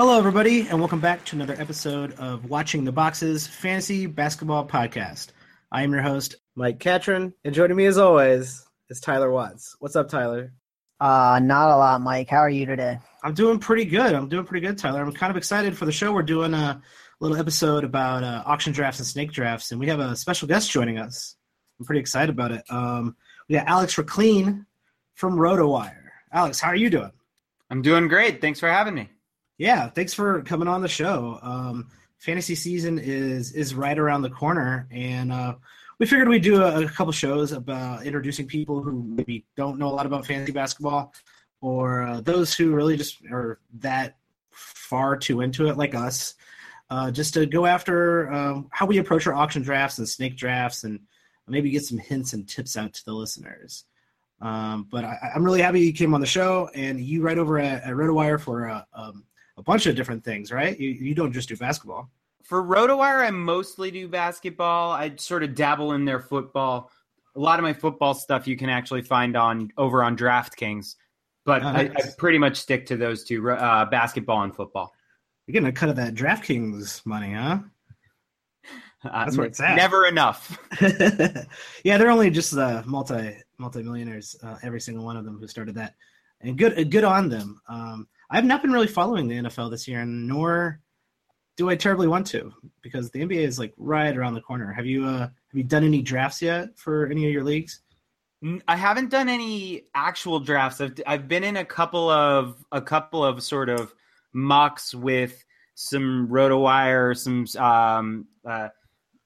[0.00, 5.26] Hello, everybody, and welcome back to another episode of Watching the Boxes Fantasy Basketball Podcast.
[5.70, 9.76] I am your host, Mike Catron, and joining me as always is Tyler Watts.
[9.78, 10.54] What's up, Tyler?
[10.98, 12.30] Uh, not a lot, Mike.
[12.30, 12.98] How are you today?
[13.22, 14.14] I'm doing pretty good.
[14.14, 15.02] I'm doing pretty good, Tyler.
[15.02, 16.14] I'm kind of excited for the show.
[16.14, 16.80] We're doing a
[17.20, 20.70] little episode about uh, auction drafts and snake drafts, and we have a special guest
[20.70, 21.36] joining us.
[21.78, 22.64] I'm pretty excited about it.
[22.70, 23.16] Um,
[23.50, 24.64] we got Alex Rikleen
[25.12, 26.04] from RotoWire.
[26.32, 27.12] Alex, how are you doing?
[27.68, 28.40] I'm doing great.
[28.40, 29.10] Thanks for having me.
[29.60, 31.38] Yeah, thanks for coming on the show.
[31.42, 35.56] Um, fantasy season is is right around the corner, and uh,
[35.98, 39.88] we figured we'd do a, a couple shows about introducing people who maybe don't know
[39.88, 41.12] a lot about fantasy basketball,
[41.60, 44.16] or uh, those who really just are that
[44.50, 46.36] far too into it, like us.
[46.88, 50.84] Uh, just to go after um, how we approach our auction drafts and snake drafts,
[50.84, 51.00] and
[51.46, 53.84] maybe get some hints and tips out to the listeners.
[54.40, 57.58] Um, but I, am really happy you came on the show, and you write over
[57.58, 59.24] at, at RotoWire for a, um,
[59.60, 60.78] a bunch of different things, right?
[60.80, 62.10] You, you don't just do basketball.
[62.42, 64.90] For RotoWire, I mostly do basketball.
[64.90, 66.90] I sort of dabble in their football.
[67.36, 70.96] A lot of my football stuff you can actually find on over on DraftKings,
[71.44, 71.90] but oh, nice.
[71.94, 74.92] I, I, pretty much stick to those two: uh, basketball and football.
[75.46, 77.60] You're getting a cut of that DraftKings money, huh?
[79.02, 79.76] Uh, That's where it's at.
[79.76, 80.58] Never enough.
[81.84, 85.48] yeah, they're only just the multi multi millionaires, uh, every single one of them who
[85.48, 85.94] started that,
[86.42, 87.62] and good good on them.
[87.66, 90.80] Um, I've not been really following the NFL this year, and nor
[91.56, 94.72] do I terribly want to because the NBA is like right around the corner.
[94.72, 97.80] Have you uh, have you done any drafts yet for any of your leagues?
[98.66, 100.80] I haven't done any actual drafts.
[100.80, 103.92] I've I've been in a couple of a couple of sort of
[104.32, 108.68] mocks with some RotoWire, some um, uh,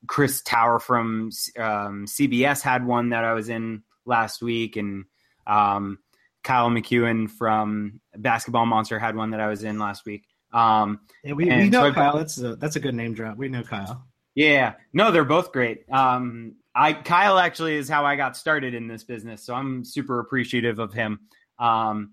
[0.07, 5.05] Chris Tower from um, CBS had one that I was in last week, and
[5.47, 5.98] um,
[6.45, 10.25] Kyle McEwen from Basketball Monster had one that I was in last week.
[10.53, 12.17] Um, yeah, we, we know so Kyle.
[12.17, 13.37] That's a, that's a good name drop.
[13.37, 14.07] We know Kyle.
[14.37, 15.91] Yeah, no, they're both great.
[15.91, 20.21] Um, I Kyle actually is how I got started in this business, so I'm super
[20.21, 21.21] appreciative of him.
[21.59, 22.13] Um,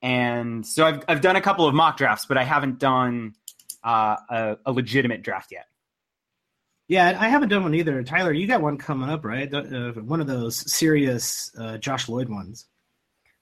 [0.00, 3.34] and so I've I've done a couple of mock drafts, but I haven't done
[3.82, 5.66] uh, a, a legitimate draft yet.
[6.88, 8.02] Yeah, I haven't done one either.
[8.02, 9.52] Tyler, you got one coming up, right?
[9.52, 12.66] Uh, one of those serious uh, Josh Lloyd ones.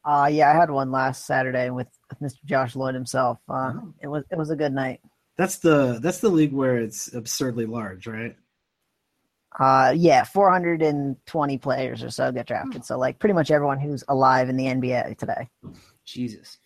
[0.05, 1.89] Uh yeah, I had one last Saturday with,
[2.21, 2.45] Mr.
[2.45, 3.39] Josh Lloyd himself.
[3.49, 3.95] Uh, oh.
[4.03, 5.01] It was it was a good night.
[5.39, 8.37] That's the that's the league where it's absurdly large, right?
[9.59, 12.85] Uh yeah, 420 players or so get drafted.
[12.85, 15.49] So like pretty much everyone who's alive in the NBA today.
[16.05, 16.59] Jesus.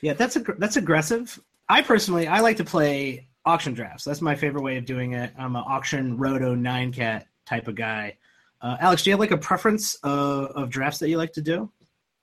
[0.00, 1.38] Yeah, that's a that's aggressive.
[1.68, 4.04] I personally I like to play auction drafts.
[4.04, 5.32] That's my favorite way of doing it.
[5.38, 8.18] I'm an auction roto nine cat type of guy.
[8.60, 11.42] Uh, Alex, do you have like a preference of, of drafts that you like to
[11.42, 11.70] do?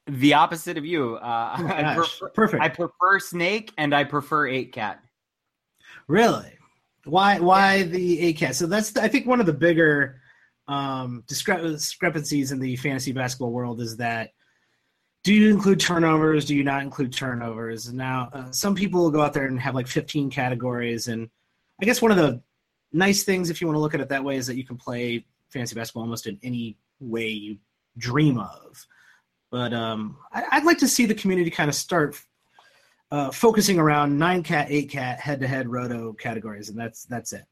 [0.09, 1.15] The opposite of you.
[1.15, 2.63] Uh, oh I prefer, Perfect.
[2.63, 5.01] I prefer snake and I prefer eight cat.
[6.07, 6.51] Really?
[7.05, 7.39] Why?
[7.39, 7.83] Why yeah.
[7.83, 8.55] the eight cat?
[8.55, 10.21] So that's I think one of the bigger
[10.67, 14.31] um, discrepancies in the fantasy basketball world is that
[15.23, 16.45] do you include turnovers?
[16.45, 17.91] Do you not include turnovers?
[17.91, 21.07] Now, uh, some people will go out there and have like 15 categories.
[21.07, 21.29] And
[21.81, 22.41] I guess one of the
[22.93, 24.77] nice things, if you want to look at it that way, is that you can
[24.77, 27.57] play fantasy basketball almost in any way you
[27.97, 28.87] dream of.
[29.51, 32.19] But um, I, would like to see the community kind of start
[33.11, 37.33] uh, focusing around nine cat, eight cat, head to head roto categories, and that's that's
[37.33, 37.45] it.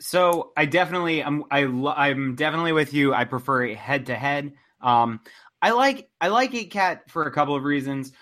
[0.00, 3.12] So I definitely, I'm I, I'm definitely with you.
[3.12, 4.52] I prefer head to head.
[4.80, 5.20] Um,
[5.64, 8.12] I like I like Eight Cat for a couple of reasons.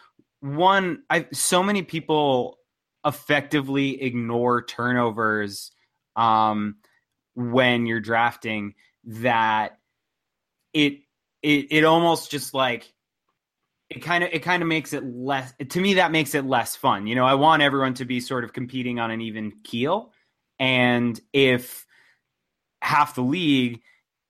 [0.41, 2.59] One, I so many people
[3.05, 5.73] effectively ignore turnovers
[6.15, 6.77] um,
[7.35, 9.79] when you're drafting that
[10.73, 11.01] it
[11.43, 12.93] it it almost just like
[13.91, 16.77] it kind of it kind of makes it less to me that makes it less
[16.77, 17.07] fun.
[17.07, 20.13] You know, I want everyone to be sort of competing on an even keel.
[20.59, 21.87] And if
[22.81, 23.81] half the league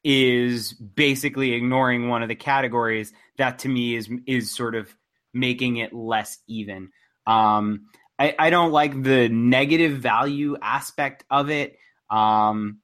[0.04, 4.94] is basically ignoring one of the categories that to me is is sort of
[5.32, 6.90] making it less even.
[7.26, 7.86] Um,
[8.18, 11.78] I, I don't like the negative value aspect of it.
[12.10, 12.80] Um,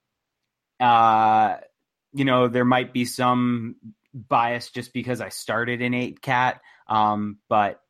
[0.80, 1.56] uh,
[2.12, 3.76] you know there might be some
[4.28, 7.80] bias just because i started in eight cat um, but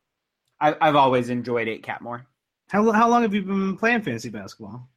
[0.60, 2.26] I, i've always enjoyed eight cat more
[2.68, 4.88] how, how long have you been playing fantasy basketball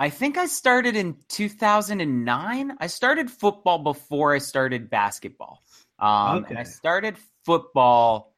[0.00, 2.76] I think I started in 2009.
[2.78, 5.60] I started football before I started basketball.
[5.98, 6.50] Um, okay.
[6.50, 8.36] And I started football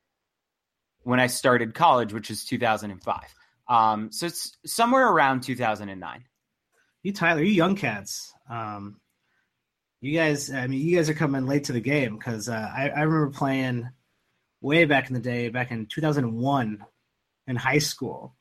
[1.02, 3.34] when I started college, which is 2005.
[3.69, 6.25] Um, so it's somewhere around 2009.
[7.02, 8.32] You, Tyler, you young cats.
[8.48, 9.00] Um,
[10.00, 12.88] you guys, I mean, you guys are coming late to the game because uh, I,
[12.88, 13.88] I remember playing
[14.61, 16.85] way back in the day, back in 2001
[17.47, 18.35] in high school,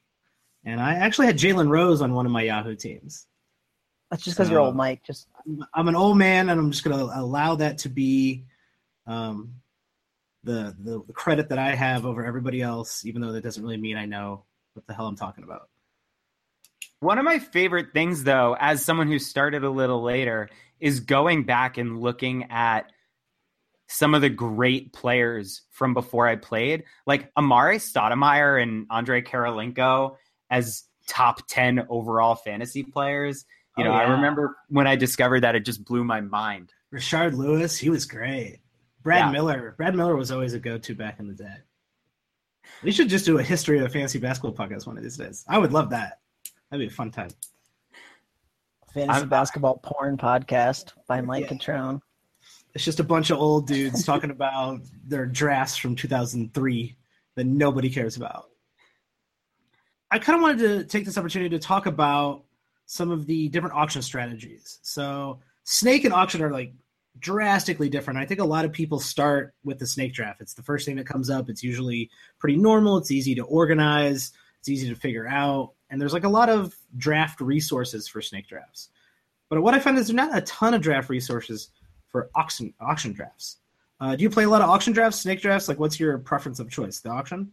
[0.63, 3.25] and I actually had Jalen Rose on one of my Yahoo teams.
[4.09, 5.03] That's just because so, you're old, Mike.
[5.03, 5.27] Just
[5.73, 8.45] I'm an old man, and I'm just going to allow that to be
[9.05, 9.55] um,
[10.43, 13.77] the, the the credit that I have over everybody else, even though that doesn't really
[13.77, 15.69] mean I know what the hell I'm talking about.
[17.01, 21.43] One of my favorite things, though, as someone who started a little later, is going
[21.43, 22.91] back and looking at
[23.87, 30.15] some of the great players from before I played, like Amar'e Stoudemire and Andrei Kirilenko
[30.49, 33.45] as top 10 overall fantasy players.
[33.77, 34.01] You oh, know, yeah.
[34.01, 36.71] I remember when I discovered that, it just blew my mind.
[36.93, 38.59] Rashard Lewis, he was great.
[39.01, 39.31] Brad yeah.
[39.31, 41.55] Miller, Brad Miller was always a go-to back in the day.
[42.83, 45.43] We should just do a history of fantasy basketball podcast one of these days.
[45.47, 46.19] I would love that.
[46.69, 47.29] That'd be a fun time.
[48.99, 51.49] Fantasy I'm, basketball porn podcast by Mike yeah.
[51.49, 52.01] Catron.
[52.73, 56.97] It's just a bunch of old dudes talking about their drafts from 2003
[57.35, 58.49] that nobody cares about.
[60.11, 62.43] I kind of wanted to take this opportunity to talk about
[62.87, 64.79] some of the different auction strategies.
[64.81, 66.73] So, snake and auction are like
[67.19, 68.19] drastically different.
[68.19, 70.41] I think a lot of people start with the snake draft.
[70.41, 71.49] It's the first thing that comes up.
[71.49, 72.97] It's usually pretty normal.
[72.97, 74.33] It's easy to organize.
[74.59, 75.73] It's easy to figure out.
[75.89, 78.89] And there's like a lot of draft resources for snake drafts.
[79.49, 81.71] But what I find is there's not a ton of draft resources
[82.07, 83.57] for auction auction drafts.
[83.99, 85.67] Uh, do you play a lot of auction drafts, snake drafts?
[85.67, 86.99] Like, what's your preference of choice?
[86.99, 87.51] The auction?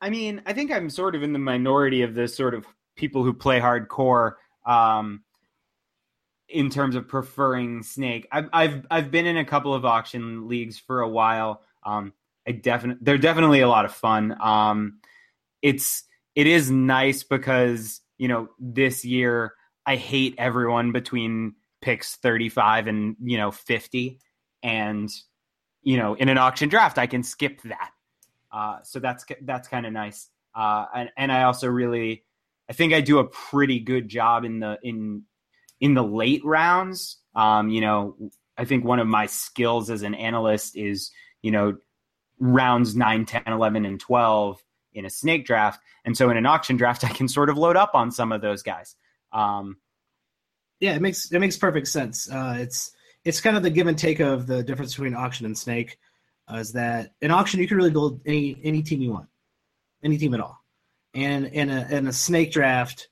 [0.00, 2.64] I mean, I think I'm sort of in the minority of the sort of
[2.96, 4.34] people who play hardcore.
[4.64, 5.22] Um,
[6.50, 8.26] in terms of preferring snake.
[8.32, 11.62] I've I've I've been in a couple of auction leagues for a while.
[11.84, 12.12] Um,
[12.46, 14.36] I definitely they're definitely a lot of fun.
[14.40, 14.98] Um,
[15.62, 16.04] it's
[16.34, 19.54] it is nice because you know this year
[19.86, 24.18] I hate everyone between picks 35 and you know 50
[24.62, 25.08] and
[25.82, 27.90] you know in an auction draft I can skip that.
[28.52, 30.28] Uh, so that's that's kind of nice.
[30.54, 32.24] Uh, and, and I also really
[32.68, 35.22] I think I do a pretty good job in the in
[35.80, 38.16] in the late rounds, um, you know,
[38.56, 41.10] I think one of my skills as an analyst is,
[41.42, 41.76] you know,
[42.38, 44.62] rounds 9, 10, 11, and 12
[44.92, 45.80] in a snake draft.
[46.04, 48.40] And so in an auction draft, I can sort of load up on some of
[48.40, 48.96] those guys.
[49.32, 49.76] Um,
[50.80, 52.30] yeah, it makes it makes perfect sense.
[52.30, 52.92] Uh, it's
[53.24, 55.98] it's kind of the give and take of the difference between auction and snake.
[56.50, 59.28] Uh, is that in auction you can really build any any team you want,
[60.02, 60.58] any team at all,
[61.14, 63.08] and in a in a snake draft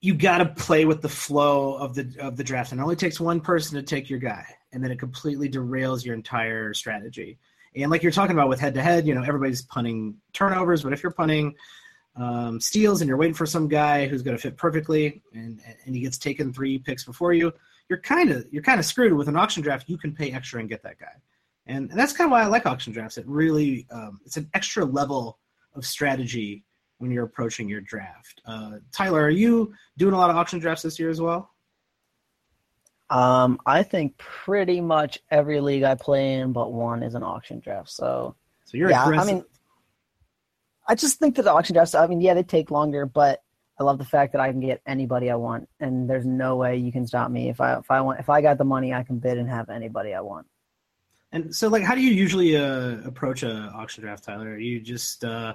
[0.00, 2.72] you got to play with the flow of the of the draft.
[2.72, 6.04] And it only takes one person to take your guy, and then it completely derails
[6.04, 7.38] your entire strategy.
[7.76, 10.92] And like you're talking about with head to head, you know, everybody's punting turnovers, but
[10.92, 11.54] if you're punting
[12.16, 15.94] um, steals and you're waiting for some guy who's going to fit perfectly, and and
[15.94, 17.52] he gets taken three picks before you,
[17.88, 19.12] you're kind of you're kind of screwed.
[19.12, 21.12] With an auction draft, you can pay extra and get that guy,
[21.66, 23.18] and, and that's kind of why I like auction drafts.
[23.18, 25.38] It really um, it's an extra level
[25.74, 26.64] of strategy
[26.98, 28.40] when you're approaching your draft.
[28.46, 31.50] Uh, Tyler, are you doing a lot of auction drafts this year as well?
[33.08, 37.60] Um, I think pretty much every league I play in, but one is an auction
[37.60, 37.90] draft.
[37.90, 39.04] So, so you're yeah.
[39.04, 39.28] Aggressive.
[39.28, 39.44] I mean,
[40.88, 41.94] I just think that the auction drafts.
[41.94, 43.42] I mean, yeah, they take longer, but
[43.78, 46.78] I love the fact that I can get anybody I want, and there's no way
[46.78, 49.02] you can stop me if I if I want if I got the money, I
[49.02, 50.46] can bid and have anybody I want.
[51.32, 54.50] And so, like, how do you usually uh, approach a auction draft, Tyler?
[54.50, 55.54] Are you just uh,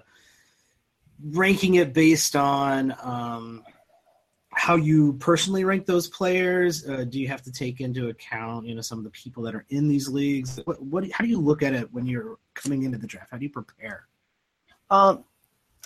[1.24, 3.64] ranking it based on um,
[4.54, 6.88] how you personally rank those players?
[6.88, 9.56] Uh, do you have to take into account, you know, some of the people that
[9.56, 10.60] are in these leagues?
[10.66, 13.32] What, what how do you look at it when you're coming into the draft?
[13.32, 14.08] How do you prepare?
[14.90, 15.24] Um,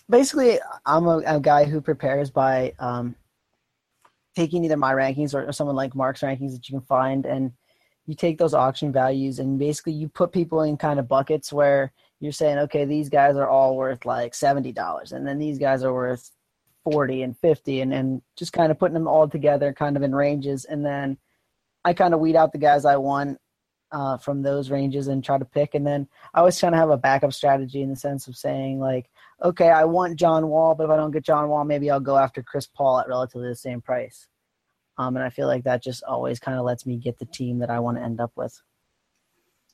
[0.09, 3.15] basically, I'm a, a guy who prepares by um,
[4.35, 7.51] taking either my rankings or, or someone like Mark's rankings that you can find, and
[8.07, 11.91] you take those auction values and basically you put people in kind of buckets where
[12.19, 15.83] you're saying, okay, these guys are all worth like seventy dollars, and then these guys
[15.83, 16.31] are worth
[16.85, 20.15] forty and fifty, and then just kind of putting them all together, kind of in
[20.15, 21.17] ranges, and then
[21.83, 23.39] I kind of weed out the guys I want
[23.91, 26.89] uh, from those ranges and try to pick, and then I always kind of have
[26.91, 29.09] a backup strategy in the sense of saying like,
[29.43, 32.17] okay, I want John Wall, but if I don't get John Wall, maybe I'll go
[32.17, 34.27] after Chris Paul at relatively the same price.
[34.97, 37.59] Um, and I feel like that just always kind of lets me get the team
[37.59, 38.61] that I want to end up with.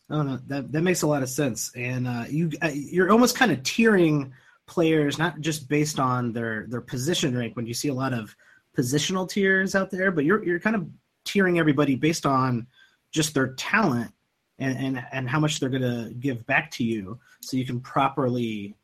[0.10, 3.38] Oh no, that that makes a lot of sense, and uh, you uh, you're almost
[3.38, 4.32] kind of tiering
[4.72, 7.56] players not just based on their their position rank.
[7.56, 8.36] When you see a lot of
[8.75, 10.88] positional tiers out there, but you're you're kind of
[11.25, 12.66] tiering everybody based on
[13.12, 14.13] just their talent
[14.60, 17.82] and and and how much they're going to give back to you, so you can
[17.82, 18.75] properly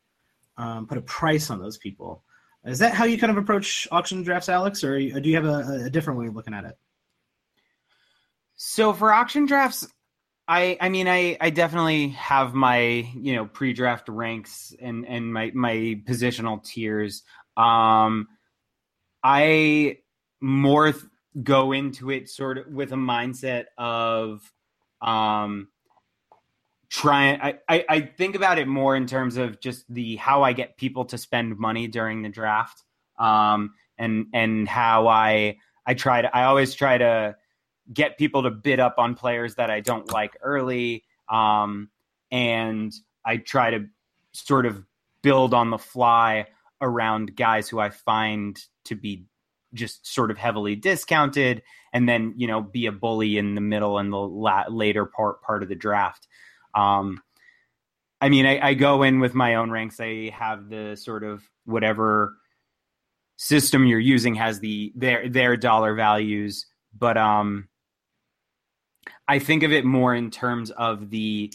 [0.58, 2.22] um, put a price on those people.
[2.66, 5.86] Is that how you kind of approach auction drafts, Alex, or do you have a,
[5.86, 6.78] a different way of looking at it?
[8.58, 9.88] So for auction drafts,
[10.48, 15.52] I I mean I I definitely have my you know pre-draft ranks and and my
[15.54, 17.24] my positional tiers.
[17.58, 18.28] Um,
[19.24, 19.98] I
[20.40, 21.04] more th-
[21.44, 24.42] go into it sort of with a mindset of
[25.02, 25.68] um
[26.90, 30.54] trying I, I i think about it more in terms of just the how i
[30.54, 32.84] get people to spend money during the draft
[33.20, 37.36] um and and how i i try to i always try to
[37.94, 41.90] get people to bid up on players that i don't like early um
[42.32, 42.94] and
[43.26, 43.86] i try to
[44.32, 44.84] sort of
[45.22, 46.46] build on the fly
[46.82, 49.26] around guys who i find to be
[49.74, 51.62] just sort of heavily discounted
[51.94, 55.42] and then you know be a bully in the middle and the la- later part
[55.42, 56.28] part of the draft.
[56.76, 57.22] Um
[58.22, 60.00] i mean I, I go in with my own ranks.
[60.00, 62.38] I have the sort of whatever
[63.38, 66.66] system you're using has the their their dollar values
[66.98, 67.68] but um
[69.28, 71.52] i think of it more in terms of the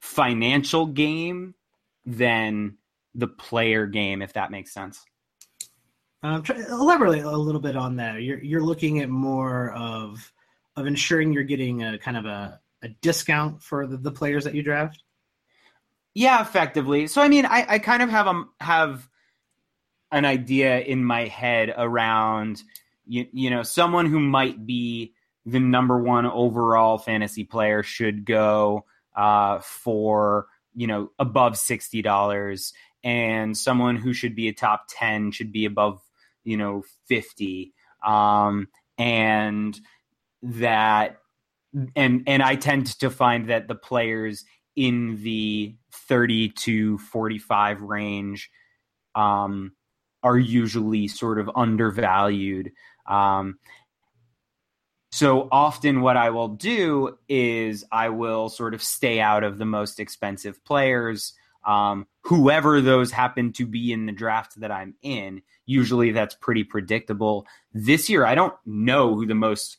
[0.00, 1.54] financial game
[2.04, 2.76] than
[3.14, 5.04] the player game if that makes sense
[6.22, 8.22] um, try, elaborate a little bit on that.
[8.22, 10.32] You're you're looking at more of
[10.76, 14.54] of ensuring you're getting a kind of a, a discount for the, the players that
[14.54, 15.02] you draft.
[16.14, 17.06] Yeah, effectively.
[17.08, 19.08] So I mean, I, I kind of have a have
[20.12, 22.62] an idea in my head around
[23.06, 25.14] you, you know someone who might be
[25.44, 28.84] the number one overall fantasy player should go
[29.16, 32.72] uh, for you know above sixty dollars,
[33.04, 36.00] and someone who should be a top ten should be above
[36.44, 37.72] you know 50
[38.04, 38.68] um,
[38.98, 39.78] and
[40.42, 41.18] that
[41.96, 44.44] and and I tend to find that the players
[44.76, 48.50] in the 30 to 45 range
[49.14, 49.72] um,
[50.22, 52.72] are usually sort of undervalued.
[53.06, 53.58] Um,
[55.12, 59.66] so often, what I will do is I will sort of stay out of the
[59.66, 65.42] most expensive players um, whoever those happen to be in the draft that I'm in,
[65.66, 67.46] usually that's pretty predictable.
[67.72, 69.78] This year, I don't know who the most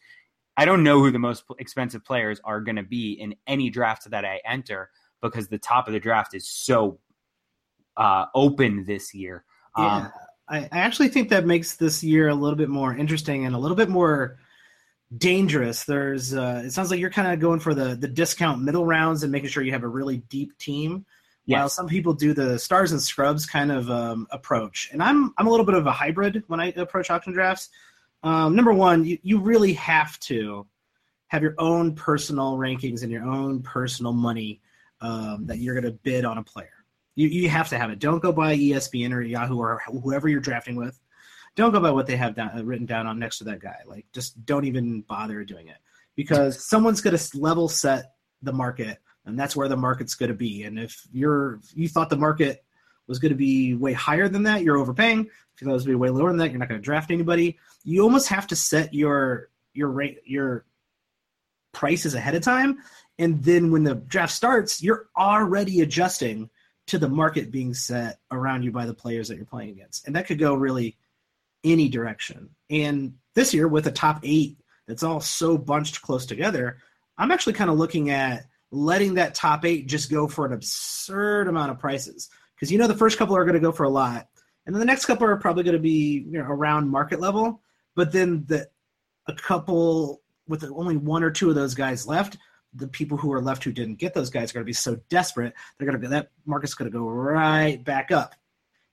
[0.56, 4.10] I don't know who the most expensive players are going to be in any draft
[4.12, 7.00] that I enter because the top of the draft is so
[7.98, 9.46] uh, open this year.
[9.76, 10.12] Yeah, um,
[10.48, 13.58] I, I actually think that makes this year a little bit more interesting and a
[13.58, 14.38] little bit more
[15.18, 15.84] dangerous.
[15.84, 19.24] There's uh, it sounds like you're kind of going for the the discount middle rounds
[19.24, 21.06] and making sure you have a really deep team.
[21.46, 21.58] Yes.
[21.58, 25.48] While some people do the stars and scrubs kind of um, approach, and I'm I'm
[25.48, 27.70] a little bit of a hybrid when I approach auction drafts.
[28.24, 30.66] Um, number one, you, you really have to
[31.28, 34.62] have your own personal rankings and your own personal money
[35.02, 36.86] um, that you're going to bid on a player.
[37.16, 38.00] You, you have to have it.
[38.00, 41.00] Don't go by ESPN or Yahoo or whoever you're drafting with.
[41.56, 43.78] Don't go by what they have down, uh, written down on next to that guy.
[43.86, 45.78] Like, just don't even bother doing it
[46.16, 50.36] because someone's going to level set the market and that's where the market's going to
[50.36, 50.64] be.
[50.64, 52.64] And if you're you thought the market
[53.08, 55.22] was going to be way higher than that, you're overpaying.
[55.22, 56.82] If you thought it was going to be way lower than that, you're not going
[56.82, 57.58] to draft anybody.
[57.84, 60.66] You almost have to set your your rate your
[61.72, 62.80] prices ahead of time,
[63.18, 66.50] and then when the draft starts, you're already adjusting
[66.86, 70.16] to the market being set around you by the players that you're playing against, and
[70.16, 70.98] that could go really
[71.64, 72.50] any direction.
[72.70, 76.78] And this year, with a top eight that's all so bunched close together,
[77.18, 81.48] I'm actually kind of looking at letting that top eight just go for an absurd
[81.48, 83.90] amount of prices because you know the first couple are going to go for a
[83.90, 84.28] lot,
[84.66, 87.62] and then the next couple are probably going to be you know, around market level.
[87.96, 88.68] But then the
[89.28, 92.38] a couple with only one or two of those guys left,
[92.74, 94.98] the people who are left who didn't get those guys are going to be so
[95.10, 98.36] desperate they're going to be that market's going to go right back up,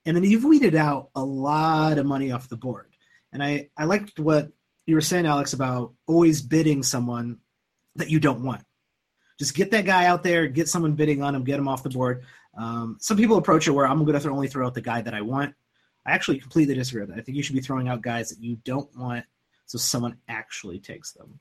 [0.04, 2.90] and then you've weeded out a lot of money off the board.
[3.32, 4.50] And I I liked what
[4.86, 7.38] you were saying, Alex, about always bidding someone
[7.96, 8.64] that you don't want
[9.40, 11.88] just get that guy out there, get someone bidding on him, get him off the
[11.88, 12.24] board.
[12.56, 15.14] Um, some people approach it where I'm going to only throw out the guy that
[15.14, 15.54] I want.
[16.04, 17.18] I actually completely disagree with that.
[17.18, 19.24] I think you should be throwing out guys that you don't want,
[19.64, 21.40] so someone actually takes them.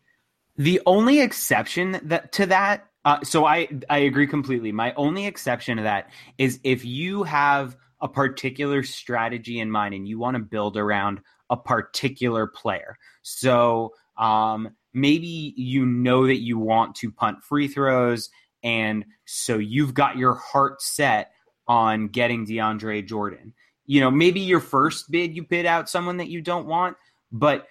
[0.56, 4.72] The only exception that to that, uh, so I I agree completely.
[4.72, 10.08] My only exception to that is if you have a particular strategy in mind and
[10.08, 12.98] you want to build around a particular player.
[13.22, 18.30] So um, maybe you know that you want to punt free throws,
[18.64, 21.32] and so you've got your heart set
[21.68, 23.54] on getting DeAndre Jordan.
[23.86, 26.98] You know, maybe your first bid you bid out someone that you don't want,
[27.32, 27.68] but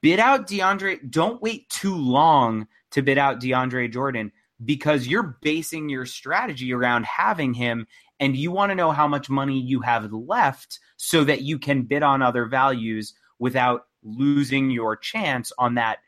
[0.00, 1.10] bid out DeAndre.
[1.10, 4.32] Don't wait too long to bid out DeAndre Jordan
[4.64, 7.86] because you're basing your strategy around having him
[8.20, 11.82] and you want to know how much money you have left so that you can
[11.82, 15.98] bid on other values without losing your chance on that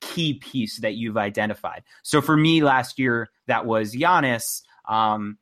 [0.00, 1.82] key piece that you've identified.
[2.02, 4.62] So for me last year, that was Giannis.
[4.88, 5.38] Um,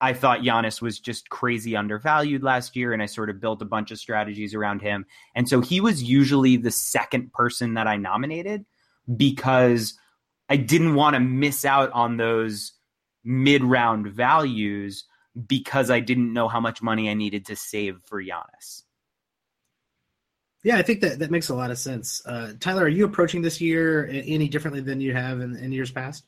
[0.00, 3.66] I thought Giannis was just crazy undervalued last year, and I sort of built a
[3.66, 5.04] bunch of strategies around him.
[5.34, 8.64] And so he was usually the second person that I nominated
[9.14, 9.94] because
[10.48, 12.72] I didn't want to miss out on those
[13.24, 15.04] mid round values
[15.46, 18.82] because I didn't know how much money I needed to save for Giannis.
[20.62, 22.20] Yeah, I think that that makes a lot of sense.
[22.26, 25.90] Uh, Tyler, are you approaching this year any differently than you have in, in years
[25.90, 26.24] past?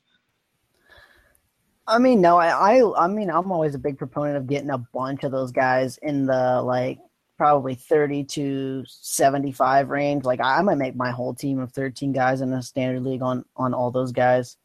[1.85, 4.77] I mean, no, I, I, I mean, I'm always a big proponent of getting a
[4.77, 6.99] bunch of those guys in the like
[7.37, 10.23] probably 30 to 75 range.
[10.23, 13.43] Like I might make my whole team of 13 guys in a standard league on
[13.55, 14.57] on all those guys,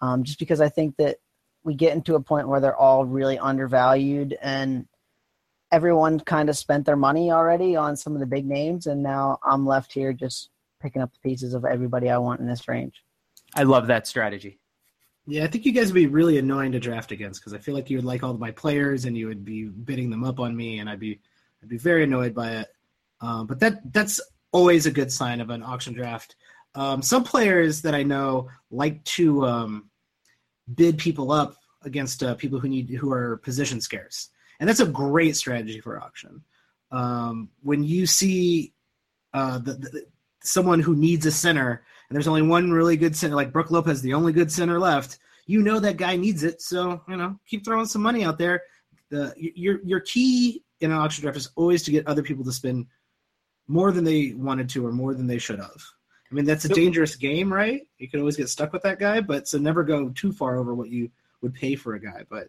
[0.00, 1.16] um, just because I think that
[1.66, 4.86] we get into a point where they're all really undervalued and
[5.72, 9.38] everyone kind of spent their money already on some of the big names, and now
[9.44, 13.02] I'm left here just picking up the pieces of everybody I want in this range.
[13.54, 14.58] I love that strategy.
[15.26, 17.74] Yeah, I think you guys would be really annoying to draft against because I feel
[17.74, 20.38] like you would like all of my players and you would be bidding them up
[20.38, 21.20] on me, and I'd be
[21.62, 22.68] I'd be very annoyed by it.
[23.20, 24.20] Um, but that that's
[24.52, 26.36] always a good sign of an auction draft.
[26.76, 29.90] Um, some players that I know like to um,
[30.74, 34.30] bid people up against uh, people who need who are position scarce,
[34.60, 36.42] and that's a great strategy for auction.
[36.90, 38.72] Um, when you see
[39.34, 40.06] uh, the, the,
[40.42, 44.00] someone who needs a center and there's only one really good center, like Brook Lopez,
[44.00, 46.62] the only good center left, you know that guy needs it.
[46.62, 48.62] So you know, keep throwing some money out there.
[49.10, 52.52] The your your key in an auction draft is always to get other people to
[52.52, 52.86] spend
[53.68, 55.82] more than they wanted to or more than they should have.
[56.30, 57.82] I mean, that's a dangerous game, right?
[57.98, 60.74] You could always get stuck with that guy, but so never go too far over
[60.74, 62.24] what you would pay for a guy.
[62.28, 62.48] But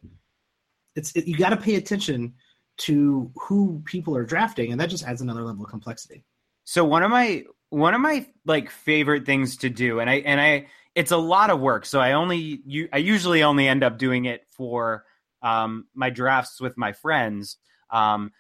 [0.96, 2.34] it's it, you got to pay attention
[2.77, 6.24] to who people are drafting, and that just adds another level of complexity.
[6.63, 10.41] So one of my one of my like favorite things to do, and I and
[10.41, 11.86] I it's a lot of work.
[11.86, 15.06] So I only you I usually only end up doing it for
[15.41, 17.58] um, my drafts with my friends
[17.91, 18.32] um,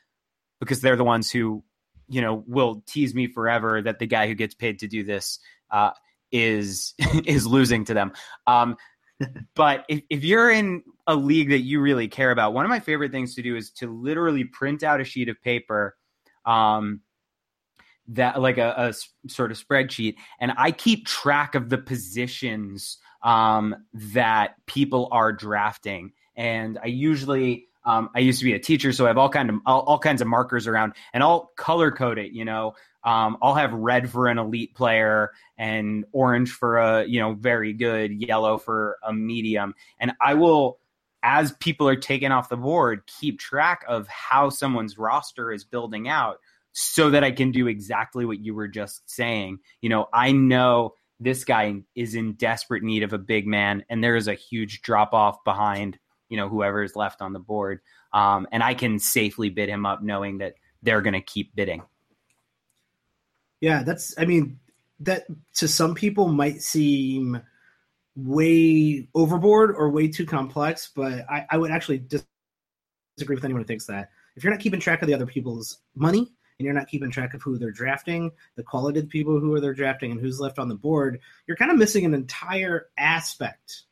[0.59, 1.63] because they're the ones who
[2.07, 5.39] you know will tease me forever that the guy who gets paid to do this
[5.71, 5.91] uh,
[6.31, 6.93] is
[7.25, 8.13] is losing to them.
[8.45, 8.77] Um,
[9.55, 12.79] but if, if you're in a league that you really care about, one of my
[12.79, 15.95] favorite things to do is to literally print out a sheet of paper.
[16.45, 17.01] Um,
[18.09, 23.75] that like a, a, sort of spreadsheet and i keep track of the positions um,
[23.91, 29.05] that people are drafting and i usually um, i used to be a teacher so
[29.05, 32.19] i have all kind of all, all kinds of markers around and i'll color code
[32.19, 37.05] it you know um, i'll have red for an elite player and orange for a
[37.05, 40.77] you know very good yellow for a medium and i will
[41.23, 46.07] as people are taken off the board keep track of how someone's roster is building
[46.07, 46.37] out
[46.79, 49.57] so that I can do exactly what you were just saying.
[49.81, 54.03] You know, I know this guy is in desperate need of a big man, and
[54.03, 55.97] there is a huge drop off behind,
[56.29, 57.79] you know, whoever is left on the board.
[58.13, 61.83] Um, and I can safely bid him up knowing that they're going to keep bidding.
[63.59, 64.59] Yeah, that's, I mean,
[64.99, 67.41] that to some people might seem
[68.15, 73.67] way overboard or way too complex, but I, I would actually disagree with anyone who
[73.67, 74.09] thinks that.
[74.35, 77.33] If you're not keeping track of the other people's money, and you're not keeping track
[77.33, 80.57] of who they're drafting, the quality of people who are they're drafting, and who's left
[80.57, 83.83] on the board, you're kind of missing an entire aspect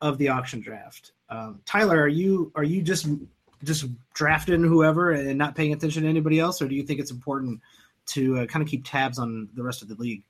[0.00, 1.12] of the auction draft.
[1.28, 3.08] Um, Tyler, are you are you just
[3.64, 7.10] just drafting whoever and not paying attention to anybody else, or do you think it's
[7.10, 7.60] important
[8.06, 10.22] to uh, kind of keep tabs on the rest of the league?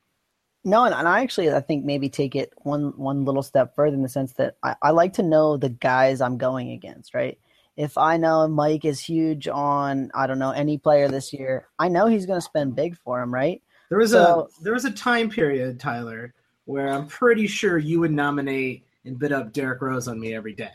[0.65, 3.95] No, and, and I actually I think maybe take it one one little step further
[3.95, 7.39] in the sense that I, I like to know the guys I'm going against, right?
[7.77, 11.89] if I know Mike is huge on I don't know any player this year, I
[11.89, 13.63] know he's going to spend big for him, right?
[13.91, 18.01] There was so, a there was a time period, Tyler, where I'm pretty sure you
[18.01, 20.71] would nominate and bid up Derrick Rose on me every day.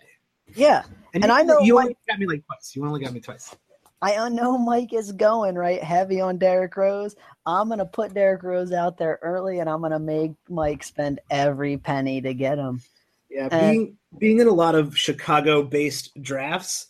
[0.56, 0.84] Yeah,
[1.14, 2.76] and, and you, I know you Mike, only got me like twice.
[2.76, 3.56] You only got me twice.
[4.04, 7.16] I know Mike is going right heavy on Derrick Rose.
[7.46, 11.78] I'm gonna put Derrick Rose out there early, and I'm gonna make Mike spend every
[11.78, 12.82] penny to get him.
[13.30, 16.88] Yeah, being being in a lot of Chicago-based drafts,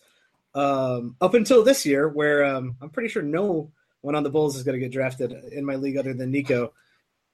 [0.54, 3.70] um, up until this year, where um, I'm pretty sure no
[4.00, 6.72] one on the Bulls is going to get drafted in my league other than Nico.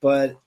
[0.00, 0.38] But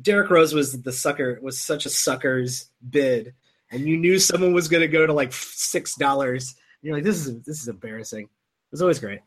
[0.00, 3.34] Derrick Rose was the sucker, was such a sucker's bid,
[3.70, 6.54] and you knew someone was going to go to like six dollars.
[6.82, 8.24] You're like, this is this is embarrassing.
[8.24, 9.20] It was always great.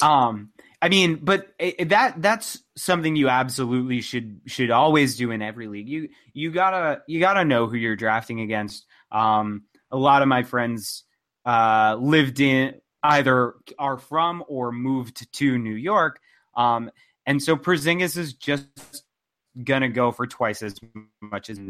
[0.00, 5.42] Um, I mean, but it, that that's something you absolutely should should always do in
[5.42, 5.88] every league.
[5.88, 8.86] You you gotta you gotta know who you're drafting against.
[9.10, 11.04] Um, a lot of my friends
[11.44, 16.18] uh, lived in either are from or moved to New York.
[16.56, 16.90] Um,
[17.26, 19.04] and so Porzingis is just
[19.64, 20.74] gonna go for twice as
[21.20, 21.60] much as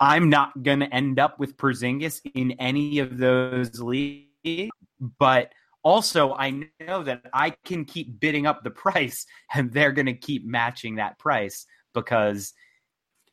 [0.00, 4.70] I'm not gonna end up with Porzingis in any of those leagues,
[5.18, 5.52] but
[5.82, 10.46] also I know that I can keep bidding up the price and they're gonna keep
[10.46, 12.52] matching that price because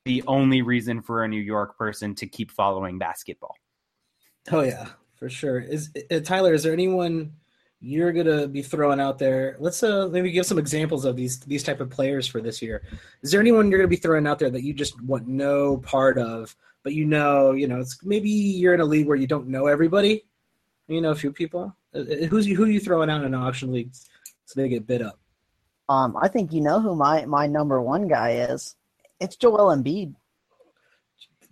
[0.05, 3.55] the only reason for a New York person to keep following basketball.
[4.51, 5.59] Oh yeah, for sure.
[5.59, 6.53] Is uh, Tyler?
[6.53, 7.33] Is there anyone
[7.81, 9.55] you're gonna be throwing out there?
[9.59, 12.83] Let's uh maybe give some examples of these these type of players for this year.
[13.21, 16.17] Is there anyone you're gonna be throwing out there that you just want no part
[16.17, 19.47] of, but you know, you know, it's maybe you're in a league where you don't
[19.47, 20.25] know everybody.
[20.87, 21.75] You know a few people.
[21.93, 23.91] Uh, uh, who's who are you throwing out in an auction league
[24.45, 25.19] so they get bid up?
[25.87, 28.75] Um, I think you know who my my number one guy is.
[29.19, 30.15] It's Joel Embiid.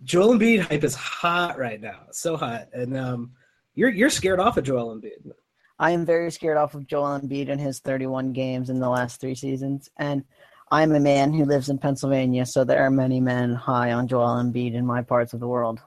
[0.04, 3.32] Joel Embiid hype is hot right now, so hot, and um,
[3.74, 5.32] you're you're scared off of Joel Embiid.
[5.78, 9.20] I am very scared off of Joel Embiid and his 31 games in the last
[9.20, 10.24] three seasons, and
[10.70, 14.42] I'm a man who lives in Pennsylvania, so there are many men high on Joel
[14.42, 15.80] Embiid in my parts of the world.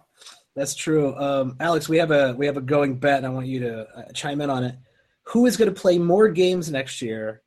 [0.55, 1.87] That's true, um, Alex.
[1.87, 4.41] We have a we have a going bet, and I want you to uh, chime
[4.41, 4.75] in on it.
[5.27, 7.41] Who is going to play more games next year,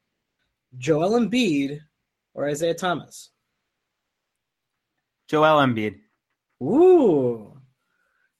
[0.78, 1.80] Joel Embiid
[2.34, 3.30] or Isaiah Thomas?
[5.28, 5.98] Joel Embiid.
[6.62, 7.60] Ooh.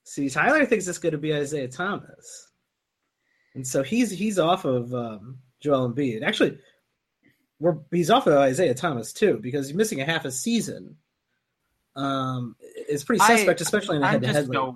[0.05, 2.44] See, Tyler thinks it's going to be Isaiah Thomas,
[3.55, 6.23] and so he's he's off of um, Joel Embiid.
[6.23, 6.59] Actually,
[7.59, 10.97] we're he's off of Isaiah Thomas too because he's missing a half a season.
[11.97, 14.75] Um, it's pretty suspect, I, especially in a head-to-head league.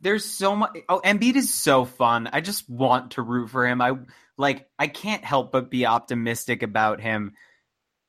[0.00, 0.76] there's so much.
[0.88, 2.28] Oh, Embiid is so fun.
[2.32, 3.80] I just want to root for him.
[3.80, 3.92] I
[4.36, 4.68] like.
[4.78, 7.34] I can't help but be optimistic about him,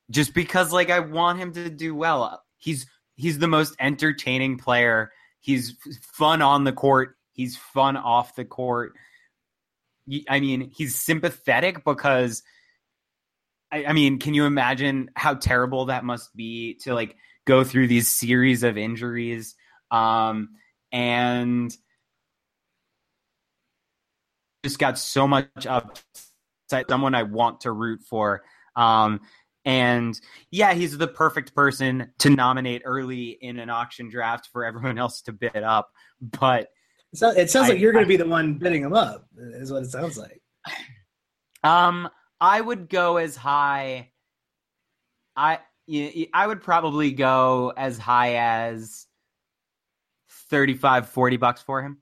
[0.10, 2.44] just because like I want him to do well.
[2.58, 5.12] He's he's the most entertaining player.
[5.40, 7.18] He's fun on the court.
[7.34, 8.94] He's fun off the court.
[10.30, 12.44] I mean, he's sympathetic because
[13.72, 17.16] I, I, mean, can you imagine how terrible that must be to like
[17.46, 19.56] go through these series of injuries?
[19.92, 20.50] Um,
[20.92, 21.76] and
[24.64, 26.90] just got so much upside.
[26.90, 28.44] Someone I want to root for.
[28.76, 29.22] Um,
[29.66, 30.20] and
[30.52, 35.22] yeah, he's the perfect person to nominate early in an auction draft for everyone else
[35.24, 35.92] to bid up.
[36.22, 36.70] But
[37.18, 39.28] so it sounds I, like you're going to be the one bidding him up.
[39.38, 40.42] Is what it sounds like.
[41.64, 42.08] Um,
[42.40, 44.12] I would go as high.
[45.36, 45.58] I
[46.32, 49.08] I would probably go as high as
[50.30, 51.98] 35 40 bucks for him.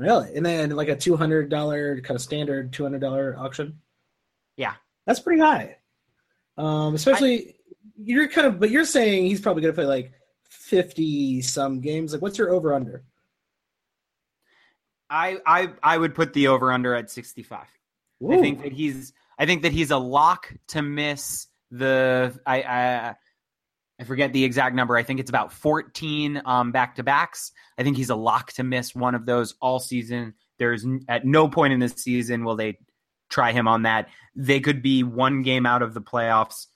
[0.00, 0.34] Really?
[0.34, 1.50] And then like a $200
[2.02, 3.78] kind of standard $200 auction?
[4.56, 4.74] Yeah.
[5.06, 5.76] That's pretty high.
[6.56, 7.54] Um, especially I,
[8.02, 10.12] you're kind of, but you're saying he's probably going to play like
[10.48, 12.12] fifty some games.
[12.12, 13.04] Like, what's your over under?
[15.10, 17.68] I I I would put the over under at sixty five.
[18.38, 23.14] I think that he's I think that he's a lock to miss the I I
[24.00, 24.96] I forget the exact number.
[24.96, 27.50] I think it's about 14 um, back to backs.
[27.76, 30.34] I think he's a lock to miss one of those all season.
[30.58, 32.78] There's at no point in this season will they
[33.28, 34.08] try him on that.
[34.36, 36.66] They could be one game out of the playoffs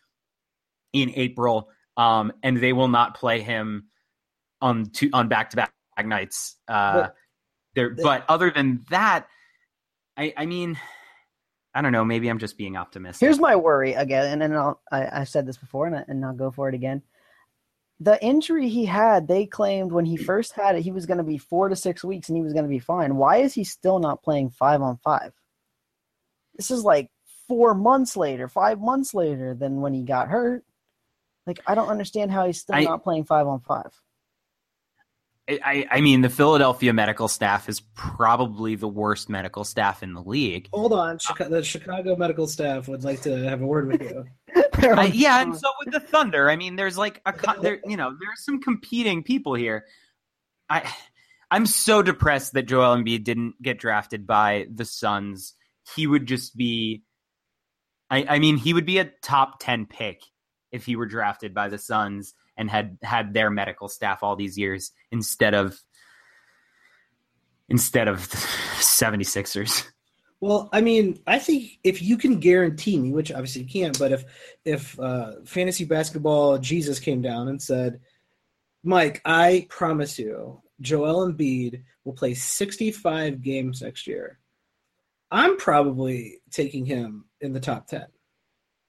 [0.92, 3.86] in April, um, and they will not play him
[4.60, 5.72] on two on back to back
[6.04, 6.56] nights.
[6.66, 7.08] Uh,
[7.74, 9.26] there, but other than that,
[10.16, 10.78] I, I mean,
[11.74, 12.04] I don't know.
[12.04, 13.24] Maybe I'm just being optimistic.
[13.24, 16.24] Here's my worry again, and then I'll, I, I said this before, and, I, and
[16.24, 17.02] I'll go for it again.
[18.00, 21.24] The injury he had, they claimed when he first had it, he was going to
[21.24, 23.16] be four to six weeks, and he was going to be fine.
[23.16, 25.32] Why is he still not playing five on five?
[26.56, 27.10] This is like
[27.48, 30.64] four months later, five months later than when he got hurt.
[31.46, 33.92] Like I don't understand how he's still I, not playing five on five.
[35.48, 40.22] I, I mean, the Philadelphia medical staff is probably the worst medical staff in the
[40.22, 40.68] league.
[40.72, 44.24] Hold on, Chicago, the Chicago medical staff would like to have a word with you.
[44.82, 48.10] uh, yeah, and so with the Thunder, I mean, there's like a there, you know,
[48.10, 49.86] there's some competing people here.
[50.70, 50.88] I,
[51.50, 55.54] I'm so depressed that Joel Embiid didn't get drafted by the Suns
[55.96, 57.02] he would just be
[58.10, 60.22] I, I mean he would be a top 10 pick
[60.70, 64.56] if he were drafted by the Suns and had had their medical staff all these
[64.56, 65.78] years instead of
[67.68, 68.20] instead of
[68.78, 69.84] 76ers.
[70.40, 74.12] Well, I mean, I think if you can guarantee me, which obviously you can't, but
[74.12, 74.24] if
[74.64, 78.00] if uh, fantasy basketball Jesus came down and said,
[78.82, 84.38] "Mike, I promise you, Joel Embiid will play 65 games next year,"
[85.30, 88.06] I'm probably taking him in the top 10.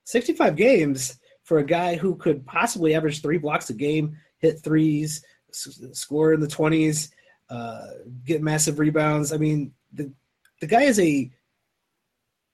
[0.06, 5.24] 65 games for a guy who could possibly average three blocks a game, hit threes,
[5.52, 7.10] score in the 20s,
[7.50, 7.88] uh,
[8.24, 9.32] get massive rebounds.
[9.32, 10.12] I mean, the
[10.62, 11.30] the guy is a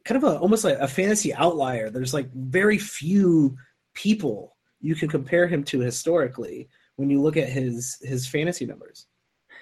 [0.04, 1.90] kind of a almost like a fantasy outlier.
[1.90, 3.56] There's like very few
[3.94, 9.06] people you can compare him to historically when you look at his his fantasy numbers.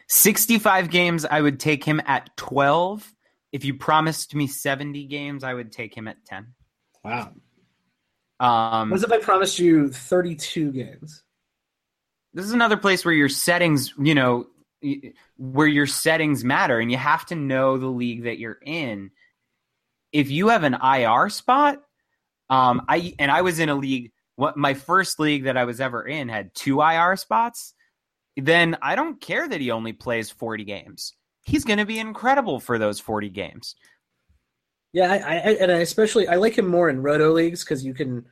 [0.09, 3.13] 65 games, I would take him at 12.
[3.51, 6.53] If you promised me 70 games, I would take him at 10.
[7.03, 7.33] Wow.
[8.39, 11.23] Um, What if I promised you 32 games?
[12.33, 14.45] this is another place where your settings, you know,
[15.37, 19.09] where your settings matter, and you have to know the league that you're in.
[20.11, 21.81] If you have an IR spot,
[22.49, 24.11] um, I and I was in a league.
[24.35, 27.73] What my first league that I was ever in had two IR spots.
[28.35, 31.13] Then I don't care that he only plays 40 games.
[31.43, 33.73] He's going to be incredible for those 40 games.
[34.93, 37.93] Yeah, I, I and I especially I like him more in roto leagues because you
[37.93, 38.25] can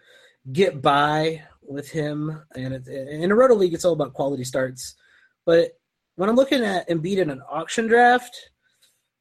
[0.51, 4.95] get by with him, and it, in a roto league it's all about quality starts.
[5.45, 5.71] But
[6.15, 8.51] when I'm looking at Embiid in an auction draft,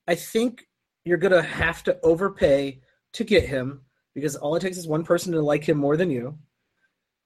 [0.07, 0.67] I think
[1.05, 2.81] you're gonna have to overpay
[3.15, 3.83] to get him
[4.15, 6.39] because all it takes is one person to like him more than you,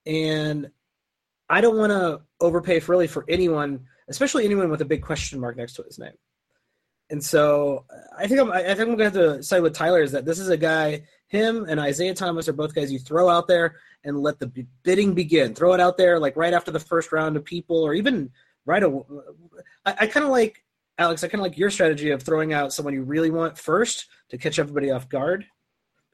[0.06, 0.70] and
[1.50, 5.40] I don't want to overpay for really for anyone, especially anyone with a big question
[5.40, 6.12] mark next to his name.
[7.10, 7.84] And so
[8.16, 10.38] I think I'm I think I'm gonna have to side with Tyler is that this
[10.38, 14.20] is a guy him and Isaiah Thomas are both guys you throw out there and
[14.20, 15.54] let the bidding begin.
[15.54, 18.30] Throw it out there like right after the first round of people or even
[18.64, 19.04] right away.
[19.84, 20.64] I, I kind of like
[20.98, 21.22] Alex.
[21.22, 24.38] I kind of like your strategy of throwing out someone you really want first to
[24.38, 25.46] catch everybody off guard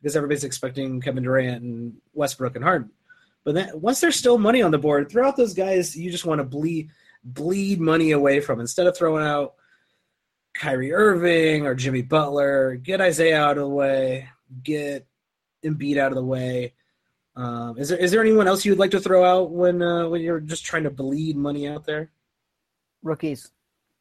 [0.00, 2.90] because everybody's expecting Kevin Durant and Westbrook and Harden.
[3.44, 6.24] But then once there's still money on the board, throw out those guys you just
[6.24, 6.90] want to bleed
[7.22, 9.54] bleed money away from instead of throwing out
[10.54, 12.76] Kyrie Irving or Jimmy Butler.
[12.76, 14.28] Get Isaiah out of the way.
[14.62, 15.06] Get
[15.64, 16.74] Embiid out of the way.
[17.36, 20.20] Um, is there is there anyone else you'd like to throw out when uh, when
[20.22, 22.12] you're just trying to bleed money out there?
[23.02, 23.50] Rookies.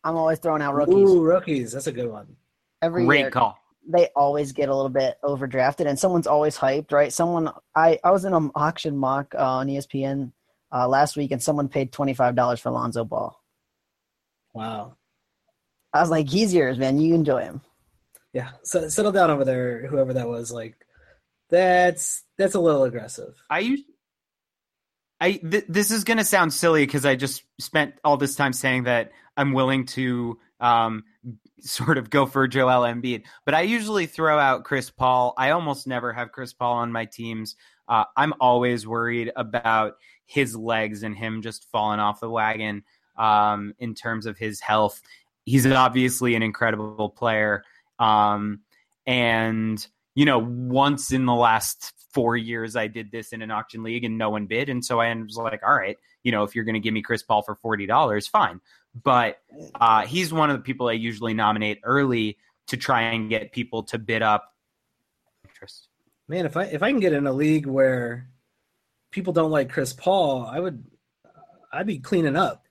[0.04, 0.96] I'm always throwing out rookies.
[0.96, 1.72] Ooh, rookies.
[1.72, 2.36] That's a good one.
[2.82, 3.58] Every Great year, call.
[3.88, 7.12] they always get a little bit overdrafted, and someone's always hyped, right?
[7.12, 10.32] Someone I I was in an auction mock uh, on ESPN
[10.72, 13.36] uh, last week, and someone paid twenty five dollars for Lonzo Ball.
[14.54, 14.96] Wow.
[15.94, 17.00] I was like, he's yours, man.
[17.00, 17.62] You enjoy him.
[18.34, 18.50] Yeah.
[18.64, 20.52] So settle down over there, whoever that was.
[20.52, 20.76] Like,
[21.50, 23.36] that's that's a little aggressive.
[23.50, 23.82] I use.
[25.22, 28.54] I th- this is going to sound silly because I just spent all this time
[28.54, 31.04] saying that I'm willing to um,
[31.60, 35.34] sort of go for Joel Embiid, but I usually throw out Chris Paul.
[35.38, 37.56] I almost never have Chris Paul on my teams.
[37.88, 42.84] Uh, I'm always worried about his legs and him just falling off the wagon
[43.18, 45.02] um, in terms of his health.
[45.46, 47.64] He's obviously an incredible player,
[48.00, 48.62] um,
[49.06, 53.84] and you know, once in the last four years, I did this in an auction
[53.84, 54.70] league and no one bid.
[54.70, 57.02] And so I was like, all right, you know, if you're going to give me
[57.02, 58.62] Chris Paul for $40, fine.
[59.04, 59.40] But
[59.76, 63.84] uh, he's one of the people I usually nominate early to try and get people
[63.84, 64.54] to bid up
[65.44, 65.88] interest.
[66.28, 68.30] Man, if I if I can get in a league where
[69.12, 70.84] people don't like Chris Paul, I would
[71.72, 72.63] I'd be cleaning up.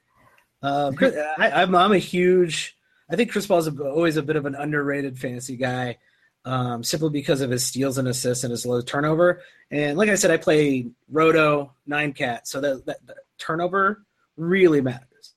[0.62, 2.76] Uh, Chris, I, I'm I'm a huge.
[3.10, 5.98] I think Chris Paul's always a bit of an underrated fantasy guy,
[6.44, 9.42] um, simply because of his steals and assists and his low turnover.
[9.70, 14.04] And like I said, I play Roto Nine Cat, so that, that, that turnover
[14.36, 15.34] really matters,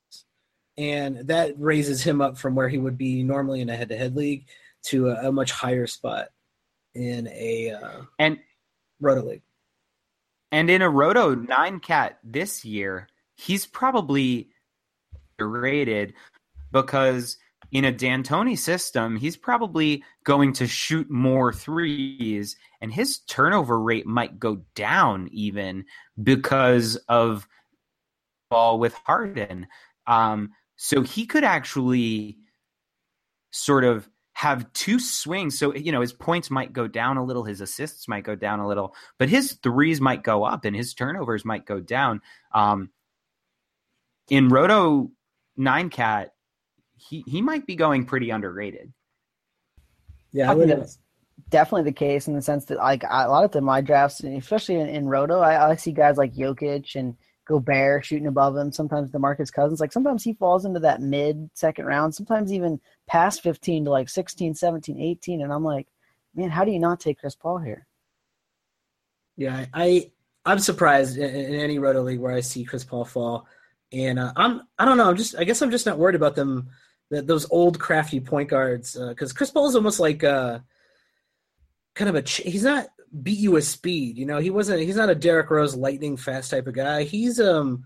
[0.77, 4.45] and that raises him up from where he would be normally in a head-to-head league
[4.83, 6.29] to a, a much higher spot
[6.93, 8.39] in a uh, And
[9.01, 9.41] Roto League.
[10.51, 14.49] and in a Roto nine cat this year, he's probably
[15.39, 16.13] rated
[16.71, 17.37] because
[17.71, 24.05] in a D'Antoni system, he's probably going to shoot more threes, and his turnover rate
[24.05, 25.85] might go down even
[26.21, 27.47] because of
[28.49, 29.67] ball with Harden.
[30.07, 32.37] Um, so he could actually
[33.51, 35.57] sort of have two swings.
[35.57, 38.59] So, you know, his points might go down a little, his assists might go down
[38.59, 42.21] a little, but his threes might go up and his turnovers might go down.
[42.53, 42.89] Um,
[44.29, 45.11] in Roto
[45.57, 46.33] 9 Cat,
[46.95, 48.93] he, he might be going pretty underrated.
[50.31, 50.99] Yeah, I I think that's
[51.49, 54.75] definitely the case in the sense that like a lot of the my drafts, especially
[54.75, 57.15] in, in Roto, I, I see guys like Jokic and
[57.47, 58.71] Gobert shooting above him.
[58.71, 63.41] Sometimes Demarcus Cousins, like sometimes he falls into that mid second round, sometimes even past
[63.43, 65.41] 15 to like 16, 17, 18.
[65.41, 65.87] And I'm like,
[66.33, 67.87] man, how do you not take Chris Paul here?
[69.37, 70.11] yeah, I
[70.45, 73.47] I'm surprised in, in any Roto League where I see Chris Paul fall,
[73.91, 75.09] and uh, I'm I don't know.
[75.09, 76.69] I'm just I guess I'm just not worried about them.
[77.11, 80.59] That those old crafty point guards because Chris Paul is almost like uh,
[81.93, 82.87] kind of a ch- he's not
[83.21, 84.17] beat you with speed.
[84.17, 87.03] You know, he wasn't he's not a Derrick Rose lightning fast type of guy.
[87.03, 87.83] He's um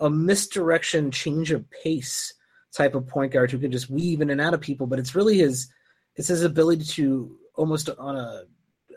[0.00, 2.34] a misdirection change of pace
[2.74, 4.86] type of point guard who can just weave in and out of people.
[4.86, 5.68] But it's really his
[6.16, 8.42] it's his ability to almost on a,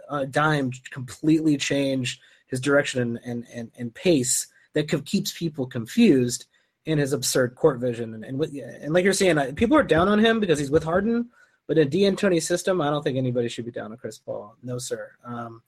[0.10, 6.45] a dime completely change his direction and, and, and, and pace that keeps people confused
[6.85, 8.13] in his absurd court vision.
[8.13, 11.29] And and, and like you're saying, people are down on him because he's with Harden.
[11.67, 14.55] But in D'Antoni's system, I don't think anybody should be down on Chris Paul.
[14.63, 15.11] No, sir.
[15.25, 15.61] Um,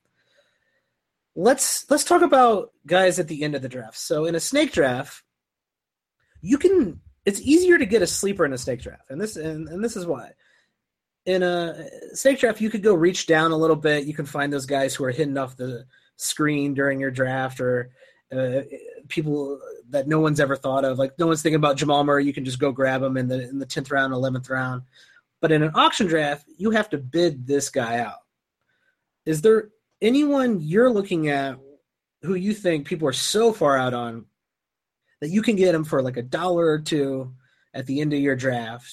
[1.36, 3.98] let's let's talk about guys at the end of the draft.
[3.98, 5.24] So in a snake draft,
[6.42, 9.68] you can it's easier to get a sleeper in a snake draft, and this and,
[9.68, 10.32] and this is why.
[11.26, 14.06] In a snake draft, you could go reach down a little bit.
[14.06, 17.92] You can find those guys who are hidden off the screen during your draft, or
[18.32, 18.62] uh,
[19.10, 20.98] people that no one's ever thought of.
[20.98, 22.26] Like no one's thinking about Jamal Murray.
[22.26, 24.84] You can just go grab him in the in the tenth round, eleventh round.
[25.42, 28.20] But in an auction draft, you have to bid this guy out.
[29.26, 29.70] Is there
[30.02, 31.58] anyone you're looking at
[32.24, 34.26] who you think people are so far out on
[35.22, 37.34] that you can get him for like a dollar or two
[37.74, 38.92] at the end of your draft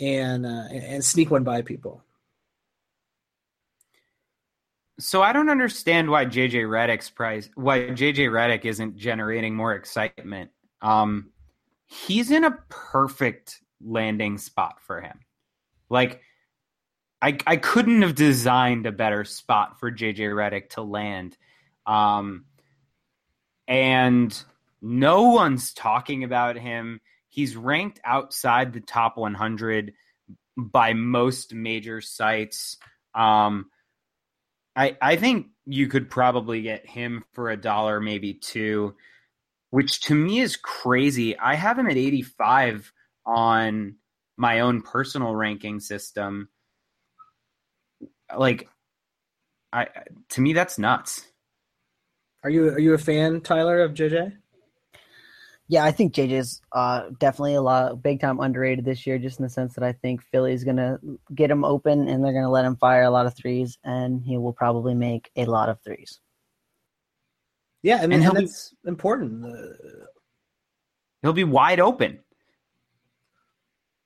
[0.00, 2.02] and uh, and sneak one by people?
[5.00, 10.50] So I don't understand why JJ Redick's price, why JJ Redick isn't generating more excitement.
[10.82, 11.30] Um,
[11.86, 15.20] he's in a perfect landing spot for him.
[15.88, 16.22] Like,
[17.22, 21.36] I I couldn't have designed a better spot for JJ Redick to land.
[21.86, 22.44] Um,
[23.66, 24.44] and
[24.80, 27.00] no one's talking about him.
[27.28, 29.92] He's ranked outside the top 100
[30.56, 32.78] by most major sites.
[33.14, 33.66] Um,
[34.78, 38.94] I I think you could probably get him for a dollar, maybe two,
[39.70, 41.36] which to me is crazy.
[41.36, 42.92] I have him at 85
[43.26, 43.96] on
[44.36, 46.48] my own personal ranking system.
[48.34, 48.68] Like,
[49.72, 49.88] I
[50.30, 51.26] to me that's nuts.
[52.44, 54.36] Are you are you a fan, Tyler, of JJ?
[55.70, 59.42] Yeah, I think JJ's uh, definitely a lot big time underrated this year, just in
[59.42, 60.98] the sense that I think Philly's gonna
[61.34, 64.38] get him open and they're gonna let him fire a lot of threes, and he
[64.38, 66.20] will probably make a lot of threes.
[67.82, 69.44] Yeah, I mean, and that's be, important.
[69.44, 70.06] Uh,
[71.22, 72.20] he'll be wide open.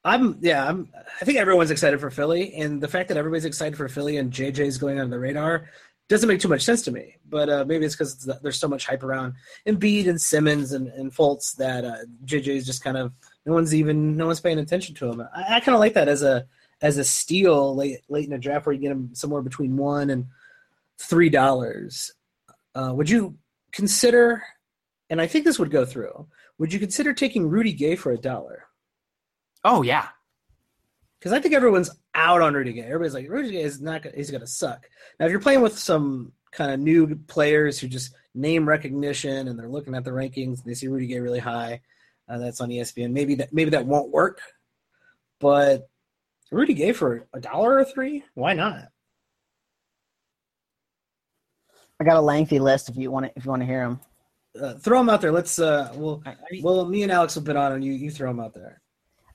[0.05, 0.89] I'm yeah, I'm
[1.21, 4.33] I think everyone's excited for Philly and the fact that everybody's excited for Philly and
[4.33, 5.71] JJ's going under the radar
[6.09, 7.17] doesn't make too much sense to me.
[7.29, 9.35] But uh, maybe it's because there's so much hype around
[9.67, 13.13] Embiid and Simmons and, and Fultz that uh, JJ is just kind of
[13.47, 15.21] no one's even no one's paying attention to him.
[15.35, 16.47] I, I kind of like that as a
[16.81, 20.11] as a steal late late in a draft where you get him somewhere between one
[20.11, 20.27] and
[20.99, 22.13] three dollars.
[22.75, 23.37] Uh, would you
[23.73, 24.43] consider?
[25.11, 26.27] And I think this would go through.
[26.59, 28.65] Would you consider taking Rudy Gay for a dollar?
[29.65, 30.09] Oh yeah,
[31.19, 32.83] because I think everyone's out on Rudy Gay.
[32.83, 34.89] Everybody's like Rudy Gay is not he's gonna suck.
[35.19, 39.59] Now if you're playing with some kind of new players who just name recognition and
[39.59, 41.81] they're looking at the rankings and they see Rudy Gay really high,
[42.29, 43.13] uh, that's on ESPN.
[43.13, 44.41] Maybe that maybe that won't work,
[45.41, 45.89] but
[46.51, 48.89] Rudy Gay for a dollar or three, why not?
[51.99, 54.01] I got a lengthy list if you want to if you want to hear them.
[54.61, 55.33] Uh, throw them out there.
[55.33, 56.23] Let's uh, we'll,
[56.61, 58.82] well, me and Alex will bid on, and you you throw them out there.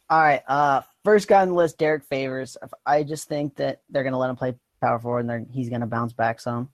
[0.10, 0.41] All right.
[0.48, 2.58] Uh, first guy on the list, Derrick Favors.
[2.86, 5.82] I just think that they're going to let him play power forward, and he's going
[5.82, 6.70] to bounce back some.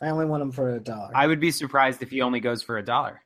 [0.00, 1.10] I only want him for a dollar.
[1.14, 3.22] I would be surprised if he only goes for a dollar.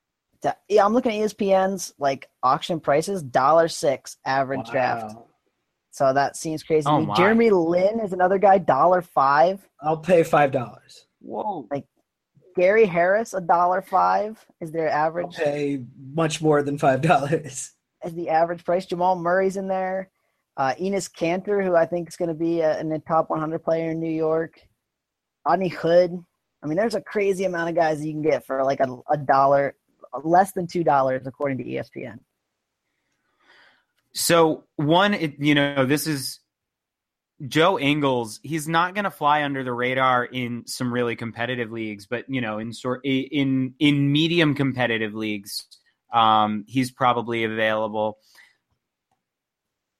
[0.68, 4.72] Yeah, I'm looking at ESPN's like auction prices, dollar six average wow.
[4.72, 5.16] draft.
[5.90, 6.86] So that seems crazy.
[6.86, 9.66] Oh Jeremy Lin is another guy, dollar five.
[9.80, 11.06] I'll pay five dollars.
[11.20, 11.66] Whoa!
[11.70, 11.86] Like
[12.56, 15.36] Gary Harris, a dollar five is their average.
[15.38, 17.72] I'll pay much more than five dollars
[18.04, 18.86] as the average price.
[18.86, 20.10] Jamal Murray's in there.
[20.56, 23.90] Uh, Enes Kanter, who I think is going to be a, a top 100 player
[23.90, 24.60] in New York.
[25.46, 26.22] Rodney Hood.
[26.62, 29.16] I mean, there's a crazy amount of guys you can get for like a, a
[29.16, 29.74] dollar,
[30.22, 32.18] less than two dollars, according to ESPN.
[34.12, 36.38] So one, it, you know, this is
[37.46, 38.40] Joe Ingles.
[38.42, 42.40] He's not going to fly under the radar in some really competitive leagues, but you
[42.40, 45.66] know, in sort in in medium competitive leagues,
[46.14, 48.18] um, he's probably available.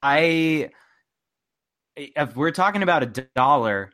[0.03, 0.71] I,
[1.97, 3.91] if we're talking about a dollar,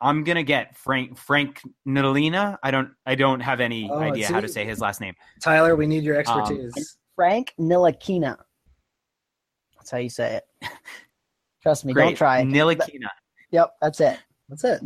[0.00, 2.58] I'm gonna get Frank Frank Ntilikina.
[2.62, 5.14] I don't I don't have any oh, idea how to say his last name.
[5.40, 6.72] Tyler, we need your um, expertise.
[6.76, 6.84] Um,
[7.16, 8.36] Frank Ntilikina.
[9.76, 10.70] That's how you say it.
[11.62, 12.04] Trust me, Great.
[12.04, 12.42] don't try.
[12.42, 13.08] Ntilikina.
[13.50, 14.18] Yep, that's it.
[14.48, 14.82] That's it.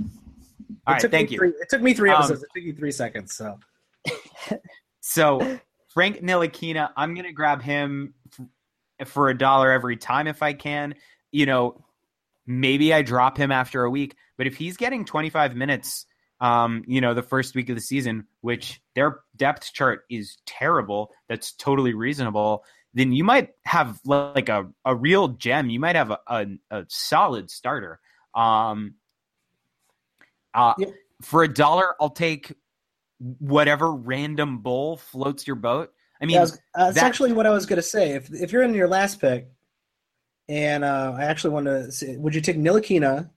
[0.87, 1.39] All it right, thank you.
[1.39, 2.41] Three, it took me three um, episodes.
[2.41, 3.35] Um, it took you three seconds.
[3.35, 3.59] So,
[5.01, 5.59] so
[5.89, 8.15] Frank Ntilikina, I'm going to grab him
[9.07, 10.95] for a dollar every time if I can.
[11.33, 11.85] You know,
[12.47, 16.07] maybe I drop him after a week, but if he's getting 25 minutes,
[16.41, 21.11] um, you know, the first week of the season, which their depth chart is terrible,
[21.29, 22.65] that's totally reasonable,
[22.95, 25.71] then you might have like a, a real gem.
[25.71, 28.01] You might have a, a, a solid starter.
[28.35, 28.95] Um,
[30.55, 30.75] uh.
[31.21, 32.55] For a dollar, I'll take
[33.19, 35.93] whatever random bull floats your boat.
[36.21, 38.13] I mean, Yeah, I was- uh, that's that- actually what I was going to say.
[38.13, 39.49] If if you're in your last pick,
[40.49, 43.31] and uh, I actually want to, say, would you take Nilakina,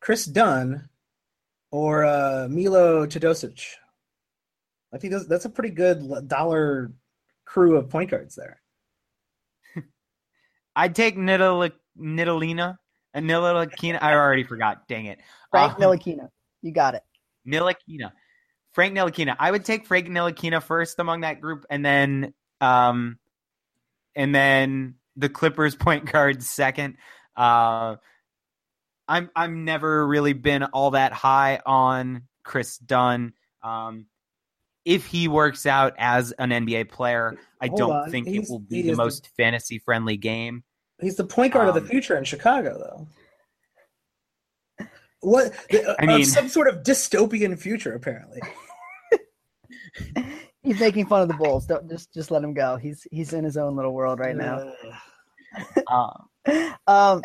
[0.00, 0.88] Kris Dunn,
[1.70, 3.62] or uh, Milo Teodosic?
[4.92, 6.92] I think that's, that's a pretty good dollar
[7.44, 8.60] crew of point guards there.
[10.76, 12.76] I'd take Nidal- Nidalina
[13.14, 13.98] and Nilakina.
[14.00, 14.86] I already forgot.
[14.88, 15.18] Dang it.
[15.50, 16.28] Frank Uh, Ntilikina.
[16.62, 17.02] You got it.
[17.46, 18.12] Nilakina.
[18.76, 19.34] Frank Nilakina.
[19.40, 23.18] I would take Frank Nilakina first among that group, and then um,
[24.14, 26.98] and then the Clippers point guard second.
[27.34, 27.96] Uh,
[29.08, 33.32] I'm I'm never really been all that high on Kris Dunn.
[33.62, 34.06] Um,
[34.84, 38.10] if he works out as an NBA player, I Hold don't on.
[38.10, 40.64] think He's- it will be the is the- most fantasy friendly game.
[41.00, 42.78] He's the point guard of Um, the future in Chicago,
[44.78, 44.86] though.
[45.20, 45.52] What?
[45.70, 48.40] The, I mean- some sort of dystopian future, apparently.
[50.62, 51.66] He's making fun of the Bulls.
[51.66, 52.76] Don't just just let him go.
[52.76, 54.72] He's he's in his own little world right now.
[56.86, 57.22] Um,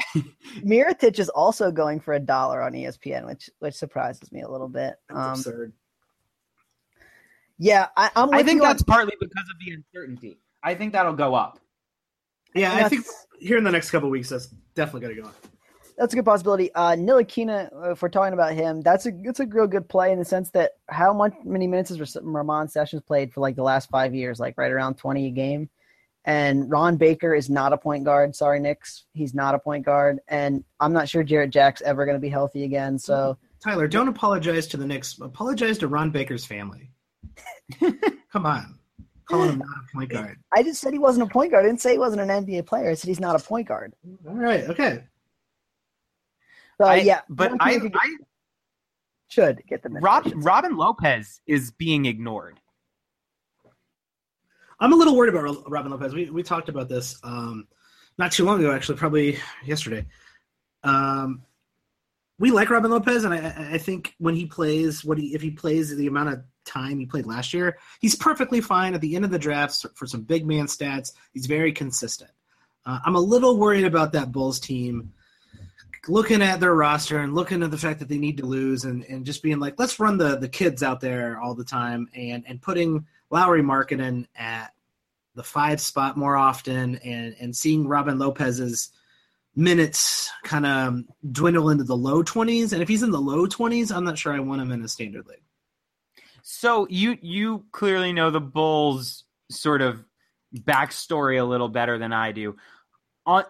[0.63, 4.67] Mirotic is also going for a dollar on ESPN, which which surprises me a little
[4.67, 4.95] bit.
[5.09, 5.73] that's Um, absurd.
[7.59, 8.33] yeah, I, I'm.
[8.33, 10.39] I think you on- that's partly because of the uncertainty.
[10.63, 11.59] I think that'll go up.
[12.55, 13.05] Yeah, I think
[13.39, 15.33] here in the next couple of weeks, that's definitely going to go on.
[16.01, 16.73] That's a good possibility.
[16.73, 20.17] Uh, Nilakina, if we're talking about him, that's a it's a real good play in
[20.17, 23.87] the sense that how much many minutes has Ramon Sessions played for like the last
[23.91, 25.69] five years, like right around twenty a game.
[26.25, 28.35] And Ron Baker is not a point guard.
[28.35, 32.17] Sorry, Knicks, he's not a point guard, and I'm not sure Jarrett Jack's ever going
[32.17, 32.97] to be healthy again.
[32.97, 35.19] So Tyler, don't apologize to the Knicks.
[35.21, 36.89] Apologize to Ron Baker's family.
[38.33, 38.79] Come on.
[39.25, 40.37] Calling him not a point guard.
[40.51, 41.63] I just said he wasn't a point guard.
[41.63, 42.89] I didn't say he wasn't an NBA player.
[42.89, 43.93] I said he's not a point guard.
[44.27, 44.63] All right.
[44.63, 45.03] Okay.
[46.81, 48.17] So I- yeah, but I, could- I
[49.27, 50.31] should get the Rob.
[50.35, 52.59] Robin Lopez is being ignored.
[54.79, 56.13] I'm a little worried about Robin Lopez.
[56.15, 57.67] We we talked about this um,
[58.17, 60.07] not too long ago, actually, probably yesterday.
[60.83, 61.43] Um,
[62.39, 65.41] we like Robin Lopez, and I- I, I think when he plays, what he if
[65.41, 69.15] he plays the amount of time he played last year, he's perfectly fine at the
[69.15, 71.11] end of the drafts for some big man stats.
[71.31, 72.31] He's very consistent.
[72.87, 75.13] Uh, I'm a little worried about that Bulls team.
[76.07, 79.03] Looking at their roster and looking at the fact that they need to lose, and,
[79.05, 82.43] and just being like, let's run the the kids out there all the time, and
[82.47, 84.73] and putting Lauri Markkanen at
[85.35, 88.89] the five spot more often and, and seeing Robin Lopez's
[89.55, 92.73] minutes kind of dwindle into the low 20s.
[92.73, 94.87] And if he's in the low 20s, I'm not sure I want him in a
[94.87, 95.43] standard league.
[96.43, 100.03] So you you clearly know the Bulls sort of
[100.55, 102.55] backstory a little better than I do.
[103.25, 103.43] On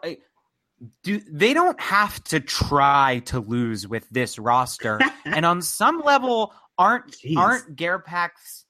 [1.04, 6.54] do they don't have to try to lose with this roster, and on some level,
[6.78, 7.38] aren't Jeez.
[7.38, 8.64] aren't Garpax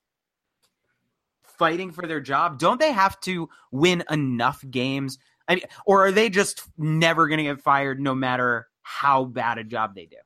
[1.43, 2.59] fighting for their job?
[2.59, 5.18] Don't they have to win enough games?
[5.47, 9.57] I mean, or are they just never going to get fired no matter how bad
[9.57, 10.18] a job they do?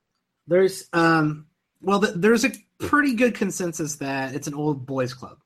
[0.48, 1.48] There's, um,
[1.82, 5.38] well, th- there's a pretty good consensus that it's an old boys club.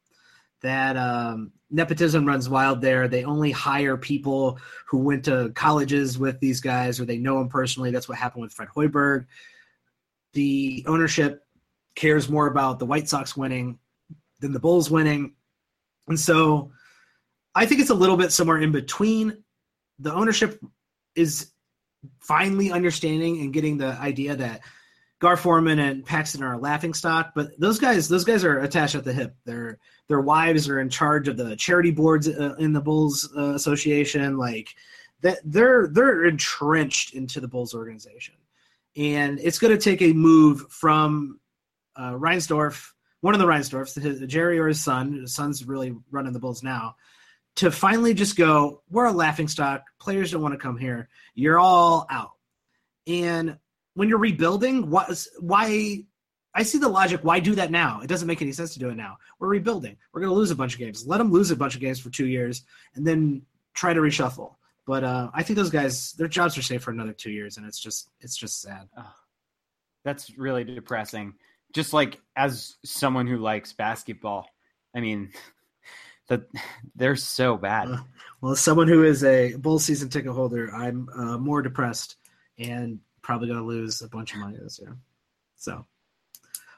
[0.62, 3.08] That um, nepotism runs wild there.
[3.08, 7.50] They only hire people who went to colleges with these guys or they know them
[7.50, 7.92] personally.
[7.92, 9.26] That's what happened with Fred Hoiberg.
[10.34, 11.46] The ownership
[11.96, 13.80] cares more about the White Sox winning
[14.40, 15.34] than the Bulls winning.
[16.08, 16.72] And so
[17.56, 19.44] I think it's a little bit somewhere in between.
[20.00, 20.62] The ownership
[21.16, 21.52] is
[22.20, 24.62] finally understanding and getting the idea that
[25.20, 28.96] Gar Forman and Paxson are a laughing stock, but those guys, those guys are attached
[28.96, 29.36] at the hip.
[29.46, 33.54] Their their wives are in charge of the charity boards uh, in the Bulls uh,
[33.54, 34.38] Association.
[34.38, 34.76] Like
[35.22, 38.36] that, they're they're entrenched into the Bulls organization,
[38.96, 41.40] and it's going to take a move from
[41.98, 45.14] uh, Reinsdorf, one of the Reinsdorfs, his, Jerry or his son.
[45.14, 46.96] His son's really running the Bulls now.
[47.58, 49.84] To finally just go, we're a laughing stock.
[50.00, 51.10] Players don't want to come here.
[51.36, 52.32] You're all out.
[53.06, 53.58] And
[54.00, 56.06] when you're rebuilding, what, why?
[56.56, 57.20] I see the logic.
[57.22, 58.00] Why do that now?
[58.02, 59.18] It doesn't make any sense to do it now.
[59.40, 59.98] We're rebuilding.
[60.14, 61.06] We're going to lose a bunch of games.
[61.06, 62.64] Let them lose a bunch of games for two years,
[62.96, 63.42] and then
[63.74, 64.56] try to reshuffle.
[64.88, 67.66] But uh, I think those guys, their jobs are safe for another two years, and
[67.68, 68.88] it's just, it's just sad.
[70.06, 71.34] That's really depressing.
[71.74, 74.48] Just like as someone who likes basketball,
[74.96, 75.32] I mean,
[76.30, 76.44] that
[76.96, 77.90] they're so bad.
[77.90, 77.98] Uh,
[78.40, 82.16] well, as someone who is a Bulls season ticket holder, I'm uh, more depressed
[82.58, 83.00] and
[83.30, 84.98] probably going to lose a bunch of money this year.
[85.56, 85.86] So,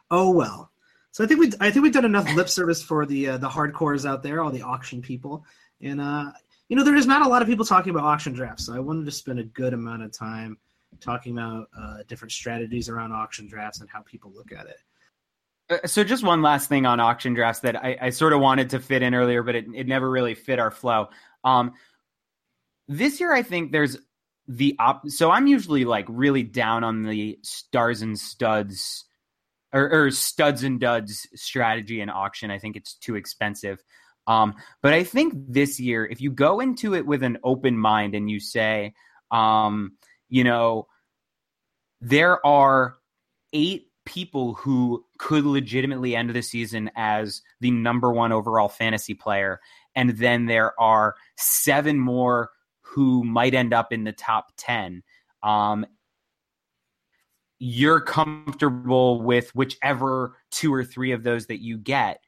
[0.09, 0.69] oh well.
[1.11, 3.47] So I think we I think we've done enough lip service for the uh, the
[3.47, 5.45] hardcores out there, all the auction people,
[5.79, 6.33] and uh,
[6.67, 8.65] you know there is not a lot of people talking about auction drafts.
[8.65, 10.57] So I wanted to spend a good amount of time
[10.99, 14.77] talking about uh, different strategies around auction drafts and how people look at it.
[15.69, 18.71] Uh, so just one last thing on auction drafts that I, I sort of wanted
[18.71, 21.11] to fit in earlier, but it, it never really fit our flow.
[21.45, 21.75] Um,
[22.89, 23.97] this year, I think there's
[24.47, 25.07] the op.
[25.09, 29.05] So I'm usually like really down on the stars and studs
[29.73, 32.51] or, or studs and duds strategy in auction.
[32.51, 33.81] I think it's too expensive.
[34.27, 38.13] Um, but I think this year, if you go into it with an open mind
[38.13, 38.93] and you say,
[39.31, 39.93] um,
[40.29, 40.87] you know,
[42.01, 42.97] there are
[43.53, 49.59] eight people who could legitimately end the season as the number one overall fantasy player.
[49.95, 52.49] And then there are seven more
[52.93, 55.03] who might end up in the top 10.
[55.43, 55.85] Um,
[57.59, 62.19] you're comfortable with whichever two or three of those that you get.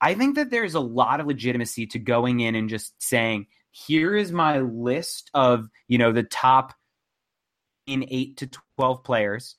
[0.00, 4.14] I think that there's a lot of legitimacy to going in and just saying, here
[4.14, 6.74] is my list of, you know, the top
[7.86, 9.56] in 8 to 12 players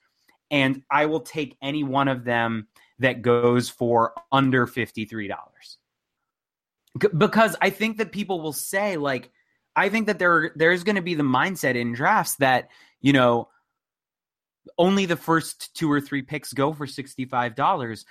[0.51, 2.67] and I will take any one of them
[2.99, 5.33] that goes for under $53.
[7.17, 9.31] Because I think that people will say like
[9.76, 12.69] I think that there there's going to be the mindset in drafts that,
[13.01, 13.49] you know,
[14.78, 18.05] only the first two or three picks go for $65.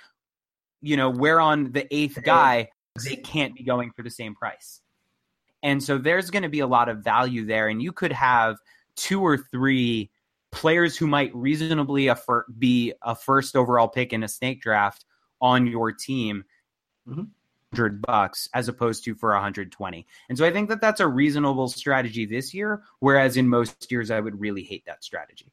[0.81, 2.69] You know, where on the eighth guy
[3.03, 4.81] they can't be going for the same price.
[5.63, 8.57] And so there's going to be a lot of value there and you could have
[8.95, 10.11] two or three
[10.51, 12.09] players who might reasonably
[12.57, 15.05] be a first overall pick in a snake draft
[15.41, 16.45] on your team.
[17.07, 17.23] Mm-hmm.
[17.75, 20.07] 100 bucks as opposed to for 120.
[20.29, 24.11] And so I think that that's a reasonable strategy this year, whereas in most years
[24.11, 25.51] I would really hate that strategy.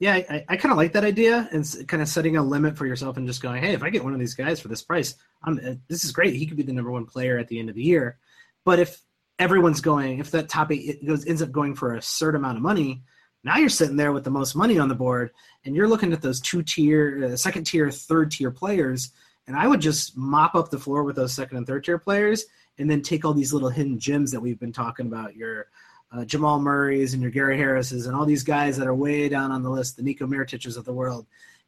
[0.00, 2.86] Yeah, I, I kind of like that idea and kind of setting a limit for
[2.86, 5.14] yourself and just going, hey, if I get one of these guys for this price,
[5.42, 6.34] I'm uh, this is great.
[6.34, 8.18] He could be the number one player at the end of the year.
[8.64, 9.00] But if
[9.38, 12.62] everyone's going, if that top eight goes ends up going for a certain amount of
[12.62, 13.02] money,
[13.44, 15.30] now you're sitting there with the most money on the board,
[15.64, 19.12] and you're looking at those two tier, uh, second tier, third tier players.
[19.46, 22.44] And I would just mop up the floor with those second and third tier players,
[22.78, 25.66] and then take all these little hidden gems that we've been talking about your
[26.12, 29.50] uh, Jamal Murray's and your Gary Harris's, and all these guys that are way down
[29.52, 31.26] on the list, the Nico Miritiches of the world.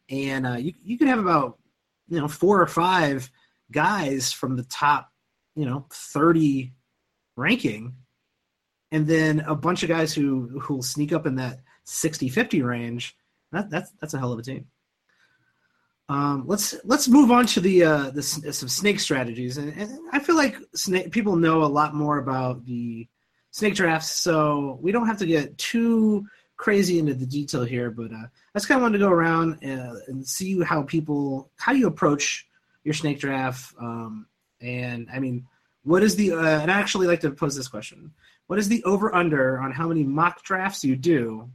[0.08, 1.58] And uh, you you could have about
[2.08, 3.30] you know four or five
[3.70, 5.10] guys from the top
[5.56, 6.72] you know 30
[7.36, 7.94] ranking
[8.92, 13.16] and then a bunch of guys who who'll sneak up in that 60-50 range.
[13.52, 14.66] That, that's that's a hell of a team.
[16.08, 20.20] Um, let's let's move on to the uh, the some snake strategies, and, and I
[20.20, 23.08] feel like snake, people know a lot more about the
[23.50, 26.26] snake drafts, so we don't have to get too
[26.56, 27.90] crazy into the detail here.
[27.90, 30.82] But uh, I just kind of wanted to go around and, uh, and see how
[30.82, 32.46] people how you approach
[32.84, 34.26] your snake draft, um,
[34.60, 35.46] and I mean,
[35.82, 38.12] what is the uh, and I actually like to pose this question:
[38.46, 41.50] What is the over under on how many mock drafts you do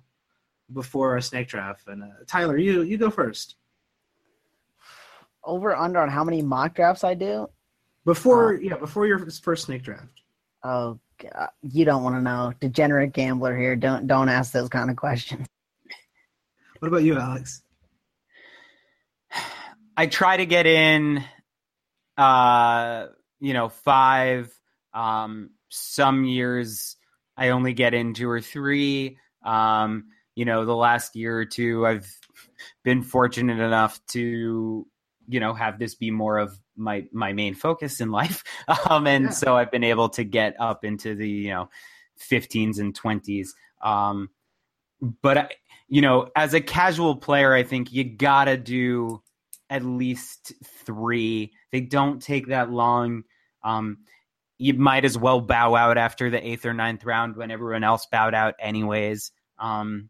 [0.73, 1.87] before a snake draft.
[1.87, 3.55] And uh, Tyler, you you go first.
[5.43, 7.47] Over under on how many mock drafts I do?
[8.05, 10.21] Before uh, yeah, before your first snake draft.
[10.63, 11.49] Oh, God.
[11.61, 12.53] you don't want to know.
[12.59, 13.75] Degenerate gambler here.
[13.75, 15.47] Don't don't ask those kind of questions.
[16.79, 17.61] What about you, Alex?
[19.95, 21.23] I try to get in,
[22.17, 23.05] uh,
[23.39, 24.51] you know, five.
[24.91, 26.95] Um, some years
[27.37, 29.17] I only get in two or three.
[29.45, 32.11] Um, you know, the last year or two, I've
[32.83, 34.87] been fortunate enough to,
[35.27, 38.43] you know, have this be more of my my main focus in life.
[38.89, 39.29] Um, and yeah.
[39.31, 41.69] so I've been able to get up into the, you know,
[42.29, 43.49] 15s and 20s.
[43.81, 44.29] Um,
[45.21, 45.49] but I,
[45.87, 49.21] you know, as a casual player, I think you gotta do
[49.69, 51.51] at least three.
[51.71, 53.23] They don't take that long.
[53.63, 53.99] Um,
[54.57, 58.05] you might as well bow out after the eighth or ninth round when everyone else
[58.11, 59.31] bowed out anyways.
[59.57, 60.09] Um,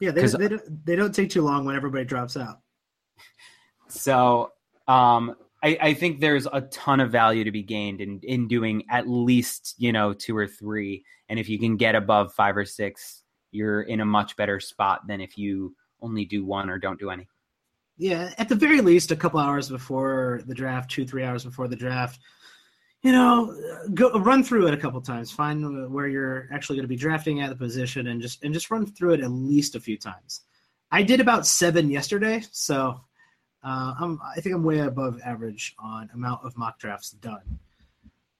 [0.00, 2.60] yeah, they, they, don't, they don't take too long when everybody drops out.
[3.94, 4.52] So
[4.88, 8.84] um, I, I think there's a ton of value to be gained in, in doing
[8.90, 11.04] at least, you know, two or three.
[11.28, 15.06] And if you can get above five or six, you're in a much better spot
[15.06, 17.28] than if you only do one or don't do any.
[17.96, 21.68] Yeah, at the very least, a couple hours before the draft, two, three hours before
[21.68, 22.18] the draft,
[23.02, 23.56] you know,
[23.94, 25.30] go run through it a couple times.
[25.30, 28.70] Find where you're actually going to be drafting at the position, and just and just
[28.70, 30.40] run through it at least a few times.
[30.90, 33.00] I did about seven yesterday, so
[33.64, 37.58] uh, I'm I think I'm way above average on amount of mock drafts done.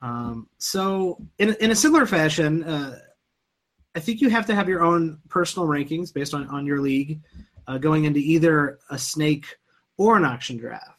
[0.03, 2.99] Um, so in in a similar fashion, uh,
[3.95, 7.21] I think you have to have your own personal rankings based on on your league,
[7.67, 9.47] uh, going into either a snake
[9.97, 10.91] or an auction draft.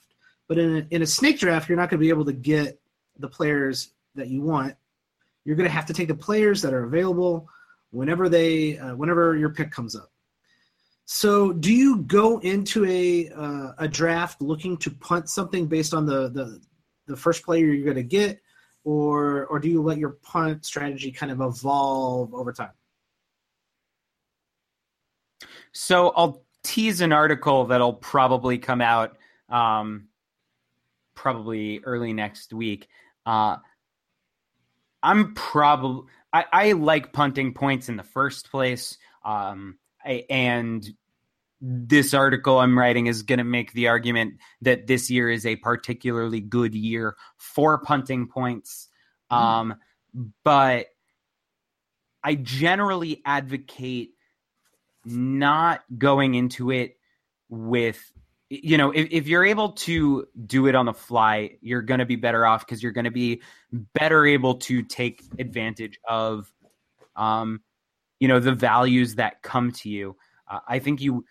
[0.48, 2.80] But in a, in a snake draft, you're not going to be able to get
[3.18, 4.76] the players that you want,
[5.44, 7.48] you're going to have to take the players that are available
[7.92, 10.12] whenever they uh, whenever your pick comes up.
[11.06, 16.06] So, do you go into a uh, a draft looking to punt something based on
[16.06, 16.60] the the,
[17.06, 18.42] the first player you're going to get,
[18.84, 22.72] or or do you let your punt strategy kind of evolve over time?
[25.74, 29.18] So I'll tease an article that'll probably come out
[29.50, 30.08] um,
[31.14, 32.88] probably early next week.
[33.26, 33.58] Uh,
[35.04, 38.98] I'm probably I, I, like punting points in the first place.
[39.24, 40.88] Um, I, and
[41.62, 45.56] this article I'm writing is going to make the argument that this year is a
[45.56, 48.90] particularly good year for punting points.
[49.32, 49.36] Mm.
[49.36, 49.76] Um,
[50.44, 50.88] but
[52.24, 54.12] I generally advocate
[55.06, 56.98] not going into it
[57.50, 58.12] with
[58.50, 62.06] you know if, if you're able to do it on the fly you're going to
[62.06, 63.42] be better off because you're going to be
[63.94, 66.52] better able to take advantage of
[67.16, 67.62] um
[68.20, 70.16] you know the values that come to you
[70.50, 71.26] uh, i think you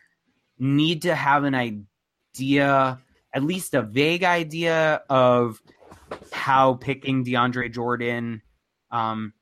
[0.59, 2.99] need to have an idea
[3.33, 5.61] at least a vague idea of
[6.33, 8.41] how picking deandre jordan
[8.91, 9.33] um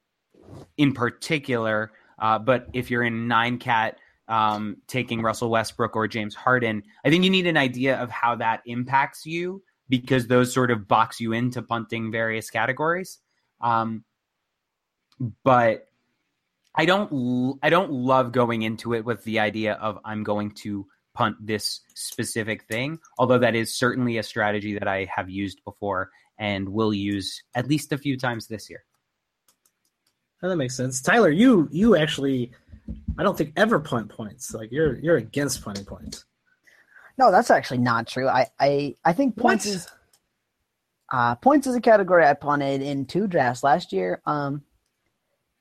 [0.76, 6.34] in particular uh, but if you're in nine cat um, taking Russell Westbrook or James
[6.34, 6.82] Harden.
[7.04, 10.88] I think you need an idea of how that impacts you because those sort of
[10.88, 13.18] box you into punting various categories.
[13.60, 14.04] Um,
[15.44, 15.88] but
[16.74, 20.86] I don't I don't love going into it with the idea of I'm going to
[21.14, 26.10] punt this specific thing, although that is certainly a strategy that I have used before
[26.38, 28.84] and will use at least a few times this year.
[30.42, 31.00] Oh, that makes sense.
[31.00, 32.52] Tyler, you you actually
[33.18, 34.54] I don't think ever punt points.
[34.54, 36.24] Like you're you're against punting points.
[37.18, 38.28] No, that's actually not true.
[38.28, 39.74] I I, I think points what?
[39.74, 39.88] is
[41.12, 44.22] uh, points is a category I punted in two drafts last year.
[44.24, 44.62] Um,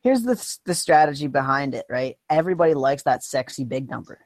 [0.02, 1.86] here's the the strategy behind it.
[1.89, 4.20] Right, everybody likes that sexy big number,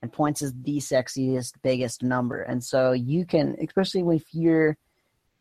[0.00, 2.42] and points is the sexiest, biggest number.
[2.42, 4.76] And so you can, especially if you're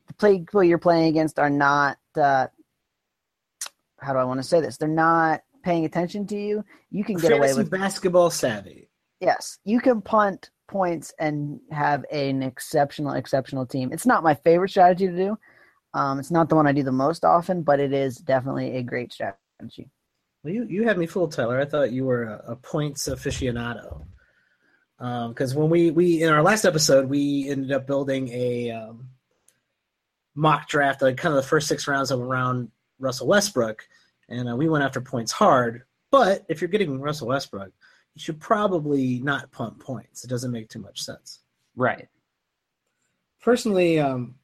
[0.08, 1.98] the play people you're playing against are not.
[2.16, 2.48] Uh,
[4.00, 4.78] how do I want to say this?
[4.78, 8.90] They're not paying attention to you, you can get away with basketball savvy.
[9.20, 13.92] Yes, you can punt points and have an exceptional, exceptional team.
[13.92, 15.38] It's not my favorite strategy to do.
[15.94, 18.84] Um, it's not the one I do the most often, but it is definitely a
[18.84, 19.41] great strategy.
[20.44, 21.60] Well, you, you had me fooled, Tyler.
[21.60, 24.06] I thought you were a, a points aficionado.
[24.98, 29.10] Because um, when we, we in our last episode, we ended up building a um,
[30.36, 33.88] mock draft, like kind of the first six rounds of around Russell Westbrook
[34.32, 35.84] and uh, we went after points hard.
[36.10, 37.72] But if you're getting Russell Westbrook,
[38.16, 40.24] you should probably not punt points.
[40.24, 41.40] It doesn't make too much sense.
[41.76, 42.08] Right.
[43.42, 44.36] Personally, um,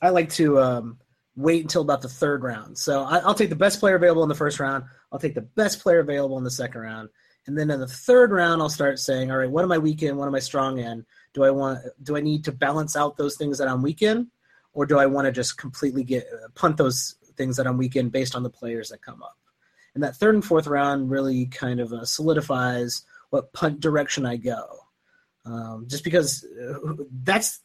[0.00, 0.98] I like to um,
[1.36, 2.78] wait until about the third round.
[2.78, 4.84] So I, will take the best player available in the first round.
[5.12, 7.08] I'll take the best player available in the second round,
[7.46, 10.02] and then in the third round, I'll start saying, "All right, what am I weak
[10.02, 10.16] in?
[10.16, 11.04] What am I strong in?
[11.34, 11.80] Do I want?
[12.02, 14.30] Do I need to balance out those things that I'm weak in,
[14.72, 18.08] or do I want to just completely get punt those things that I'm weak in
[18.08, 19.36] based on the players that come up.
[19.94, 24.36] And that third and fourth round really kind of uh, solidifies what punt direction I
[24.36, 24.66] go.
[25.44, 27.60] Um, just because uh, that's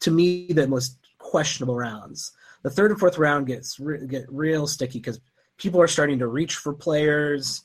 [0.00, 2.32] to me the most questionable rounds.
[2.62, 5.20] The third and fourth round gets re- get real sticky because
[5.56, 7.64] people are starting to reach for players.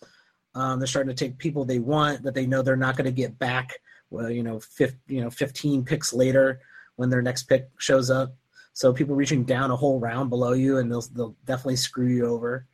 [0.55, 3.11] Um, they're starting to take people they want that they know they're not going to
[3.11, 3.79] get back.
[4.09, 6.61] Well, you know, fif- you know, 15 picks later
[6.95, 8.35] when their next pick shows up.
[8.73, 12.25] So people reaching down a whole round below you, and they'll they'll definitely screw you
[12.25, 12.65] over.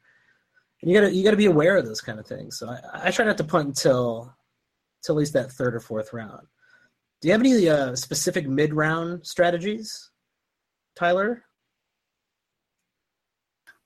[0.82, 2.57] And you gotta you gotta be aware of those kind of things.
[2.57, 4.34] So I, I try not to punt until
[5.01, 6.47] until at least that third or fourth round.
[7.22, 10.09] Do you have any uh, specific mid round strategies,
[10.95, 11.43] Tyler?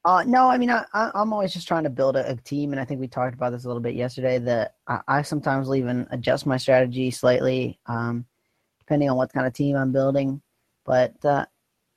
[0.05, 2.79] Uh, no, I mean I, am always just trying to build a, a, team, and
[2.79, 4.37] I think we talked about this a little bit yesterday.
[4.37, 8.25] That I, I sometimes will even adjust my strategy slightly, um,
[8.79, 10.41] depending on what kind of team I'm building.
[10.83, 11.45] But uh,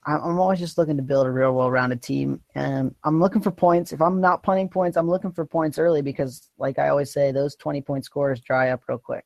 [0.07, 3.93] I'm always just looking to build a real well-rounded team, and I'm looking for points.
[3.93, 7.33] If I'm not punting points, I'm looking for points early because, like I always say,
[7.33, 9.25] those 20-point scores dry up real quick.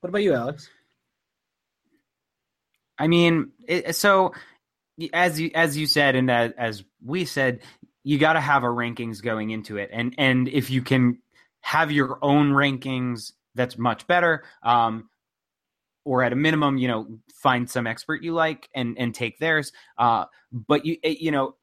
[0.00, 0.68] What about you, Alex?
[2.98, 4.32] I mean, it, so
[5.12, 7.60] as you as you said, and as, as we said,
[8.04, 11.18] you got to have a rankings going into it, and and if you can
[11.60, 14.44] have your own rankings, that's much better.
[14.62, 15.08] Um,
[16.04, 19.72] or at a minimum, you know, find some expert you like and and take theirs.
[19.96, 21.54] Uh, but you you know,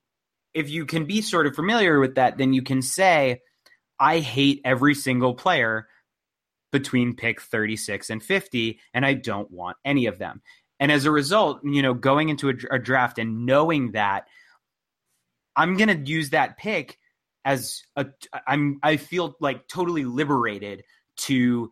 [0.53, 3.41] if you can be sort of familiar with that, then you can say,
[3.99, 5.87] I hate every single player
[6.71, 10.41] between pick 36 and 50, and I don't want any of them.
[10.79, 14.27] And as a result, you know, going into a, a draft and knowing that
[15.55, 16.97] I'm going to use that pick
[17.45, 18.05] as a
[18.47, 20.83] I'm I feel like totally liberated
[21.17, 21.71] to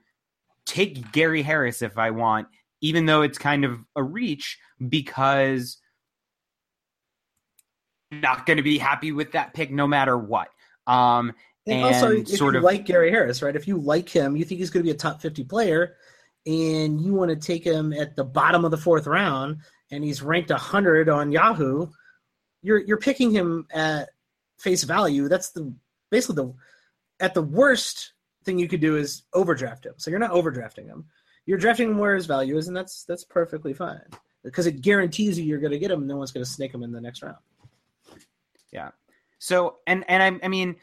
[0.65, 2.47] take Gary Harris if I want,
[2.81, 5.77] even though it's kind of a reach because
[8.11, 10.49] I'm not going to be happy with that pick no matter what.
[10.85, 11.33] Um,
[11.65, 13.55] and, and also, if sort you of like Gary Harris, right?
[13.55, 15.95] If you like him, you think he's going to be a top 50 player,
[16.47, 19.57] and you want to take him at the bottom of the fourth round,
[19.91, 21.87] and he's ranked 100 on Yahoo,
[22.61, 24.09] you're you're picking him at
[24.57, 25.27] face value.
[25.27, 25.73] That's the
[26.09, 26.53] basically the
[27.19, 28.13] at the worst
[28.45, 29.93] thing you could do is overdraft him.
[29.97, 31.05] So you're not overdrafting him.
[31.45, 34.01] You're drafting him where his value is, and that's that's perfectly fine
[34.43, 35.99] because it guarantees you you're going to get him.
[35.99, 37.37] And no one's going to snake him in the next round.
[38.71, 38.91] Yeah.
[39.39, 40.77] So and and I, I mean,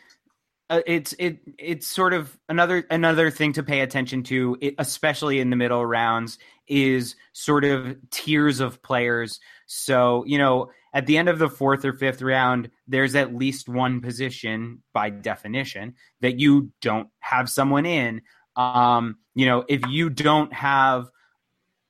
[0.71, 5.51] uh, it's it it's sort of another another thing to pay attention to, especially in
[5.51, 9.41] the middle rounds, is sort of tiers of players.
[9.67, 13.69] So you know, at the end of the fourth or fifth round, there's at least
[13.69, 18.23] one position by definition that you don't have someone in.
[18.57, 21.11] Um, you know, if you don't have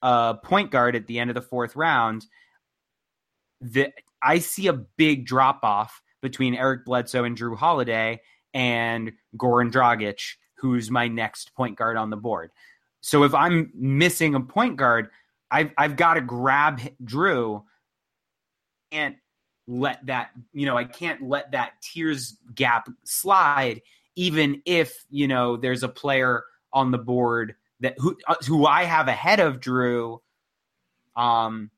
[0.03, 2.27] a point guard at the end of the fourth round,
[3.61, 8.21] the I see a big drop off between Eric Bledsoe and Jrue Holiday
[8.55, 10.21] and Goran Dragic,
[10.55, 12.51] who's my next point guard on the board.
[13.01, 15.11] So if I'm missing a point guard,
[15.51, 17.65] I've I've got to grab Jrue.
[18.93, 19.17] And
[19.67, 23.83] let that you know I can't let that tears gap slide,
[24.15, 28.85] even if you know there's a player on the board that who uh, who I
[28.85, 30.21] have ahead of Jrue
[31.17, 31.71] um,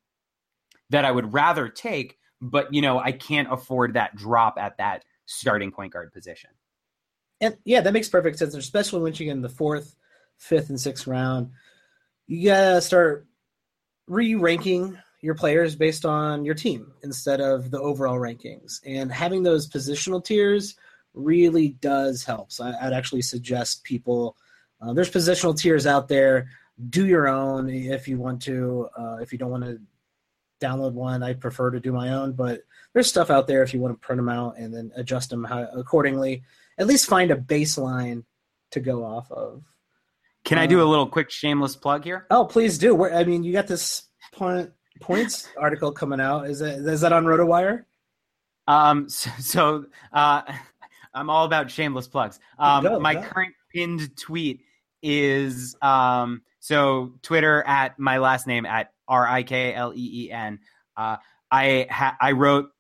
[0.91, 5.05] that I would rather take, but you know I can't afford that drop at that
[5.27, 6.51] starting point guard position.
[7.41, 9.95] And yeah, that makes perfect sense, especially once you get in the fourth,
[10.39, 11.51] fifth, and sixth round.
[12.27, 13.27] You gotta start
[14.09, 18.81] re-ranking your players based on your team instead of the overall rankings.
[18.87, 20.77] And having those positional tiers
[21.15, 22.53] really does help.
[22.53, 24.37] So I, would actually suggest people.
[24.81, 26.49] Uh, there's positional tiers out there.
[26.91, 28.89] Do your own if you want to.
[28.97, 29.81] Uh, if you don't want to
[30.61, 32.33] download one, I prefer to do my own.
[32.33, 32.63] But
[32.93, 35.45] there's stuff out there if you want to print them out and then adjust them
[35.45, 36.43] how, accordingly
[36.79, 38.25] at least find a baseline
[38.73, 39.63] to go off of.
[40.45, 42.27] Can I do a um, little quick shameless plug here?
[42.31, 43.05] Oh, please do.
[43.05, 44.71] I mean, you got this point,
[45.01, 46.49] points article coming out.
[46.49, 47.85] Is that is that on RotoWire?
[48.69, 49.09] Um.
[49.17, 50.43] So, so uh,
[51.15, 52.39] I'm all about shameless plugs.
[52.59, 53.23] Um, go, my go.
[53.23, 54.61] current pinned tweet
[55.03, 56.43] is um.
[56.61, 60.61] So Twitter at my last name at R I K L E E N.
[60.97, 61.17] Uh,
[61.51, 62.71] I ha- I wrote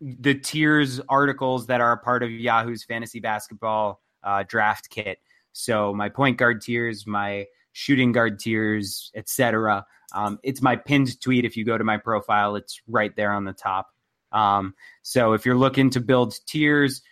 [0.00, 5.18] the tiers articles that are a part of Yahoo's fantasy basketball uh, draft kit.
[5.52, 9.84] So my point guard tiers, my shooting guard tiers, etc.
[10.12, 11.44] Um, it's my pinned tweet.
[11.44, 13.88] If you go to my profile, it's right there on the top.
[14.32, 17.02] Um, so if you're looking to build tiers,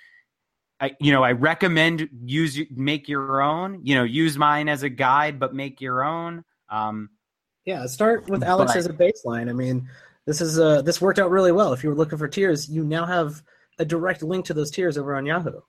[0.80, 3.80] I, you know, I recommend use make your own.
[3.82, 6.44] You know, use mine as a guide, but make your own.
[6.68, 7.10] Um,
[7.64, 9.48] yeah, start with Alex but, as a baseline.
[9.48, 9.88] I mean,
[10.26, 11.72] this is uh, this worked out really well.
[11.72, 13.42] If you were looking for tiers, you now have
[13.78, 15.60] a direct link to those tiers over on Yahoo.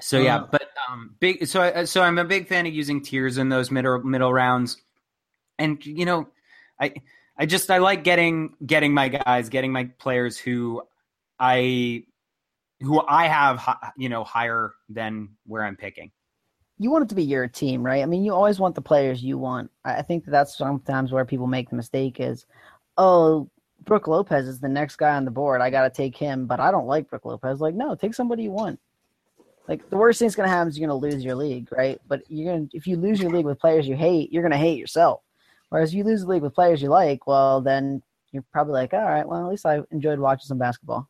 [0.00, 1.46] So yeah, uh, but um, big.
[1.46, 4.80] So I, so I'm a big fan of using tiers in those middle middle rounds,
[5.58, 6.28] and you know,
[6.80, 6.94] I
[7.36, 10.82] I just I like getting getting my guys, getting my players who
[11.40, 12.04] I
[12.80, 16.12] who I have you know higher than where I'm picking
[16.82, 18.02] you want it to be your team, right?
[18.02, 19.70] I mean, you always want the players you want.
[19.84, 22.46] I think that that's sometimes where people make the mistake is,
[22.98, 23.48] oh,
[23.84, 25.60] Brook Lopez is the next guy on the board.
[25.60, 27.60] I got to take him, but I don't like Brook Lopez.
[27.60, 28.80] Like, no, take somebody you want.
[29.68, 32.00] Like the worst thing that's gonna happen is you're gonna lose your league, right?
[32.08, 34.78] But you're gonna if you lose your league with players you hate, you're gonna hate
[34.78, 35.22] yourself.
[35.68, 38.02] Whereas if you lose the league with players you like, well, then
[38.32, 41.08] you're probably like, all right, well, at least I enjoyed watching some basketball.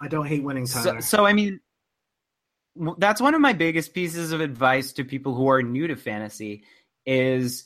[0.00, 1.00] I don't hate winning, Tyler.
[1.00, 1.60] So, so I mean,
[2.98, 6.64] that's one of my biggest pieces of advice to people who are new to fantasy
[7.06, 7.64] is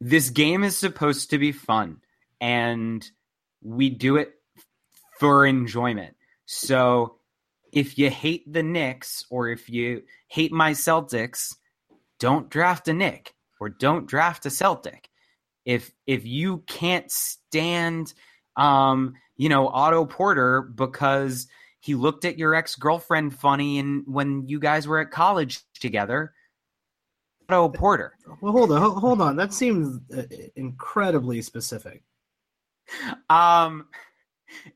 [0.00, 2.00] this game is supposed to be fun
[2.40, 3.08] and
[3.62, 4.34] we do it
[5.18, 6.16] for enjoyment.
[6.46, 7.16] So
[7.72, 11.56] if you hate the Knicks or if you hate my Celtics,
[12.18, 15.08] don't draft a Knick or don't draft a Celtic.
[15.64, 18.12] If if you can't stand
[18.56, 21.48] um, you know, Otto Porter because
[21.82, 26.32] he looked at your ex girlfriend funny, and when you guys were at college together.
[27.48, 28.14] Otto Porter.
[28.40, 29.36] Well, hold on, hold on.
[29.36, 30.22] That seems uh,
[30.54, 32.04] incredibly specific.
[33.28, 33.88] Um,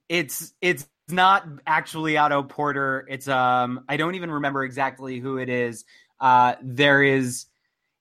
[0.08, 3.06] it's it's not actually Otto Porter.
[3.08, 5.84] It's um, I don't even remember exactly who it is.
[6.20, 7.46] Uh, there is,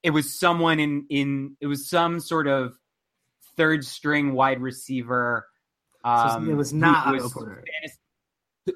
[0.02, 2.76] it was someone in in it was some sort of
[3.56, 5.48] third string wide receiver.
[6.04, 7.64] Um, so it was not Otto Porter.
[7.82, 8.00] Fantasy,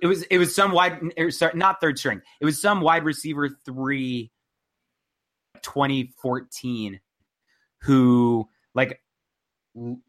[0.02, 2.22] It was it was some wide sorry, not third string.
[2.40, 4.32] It was some wide receiver three
[5.62, 7.00] 2014
[7.82, 9.02] who like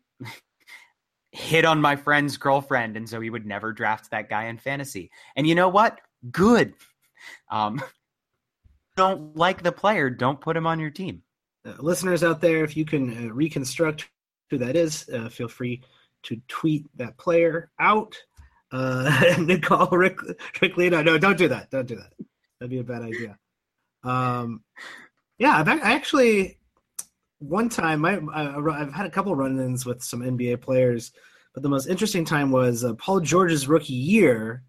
[1.33, 5.11] hit on my friend's girlfriend and so he would never draft that guy in fantasy.
[5.37, 6.01] And you know what?
[6.31, 6.75] Good.
[7.51, 7.83] Um
[8.97, 11.23] don't like the player, don't put him on your team.
[11.65, 14.09] Uh, listeners out there, if you can uh, reconstruct
[14.51, 15.83] who that is, uh, feel free
[16.23, 18.17] to tweet that player out.
[18.73, 20.21] Uh, call Rick
[20.61, 21.03] Rick Lino.
[21.03, 21.71] No, don't do that.
[21.71, 22.13] Don't do that.
[22.59, 23.39] That'd be a bad idea.
[24.05, 24.63] Um,
[25.39, 26.59] yeah, I've I actually
[27.41, 31.13] one time I, have had a couple run-ins with some NBA players,
[31.55, 34.63] but the most interesting time was uh, Paul George's rookie year.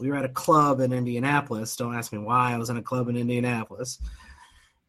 [0.00, 1.76] We were at a club in Indianapolis.
[1.76, 4.00] Don't ask me why I was in a club in Indianapolis.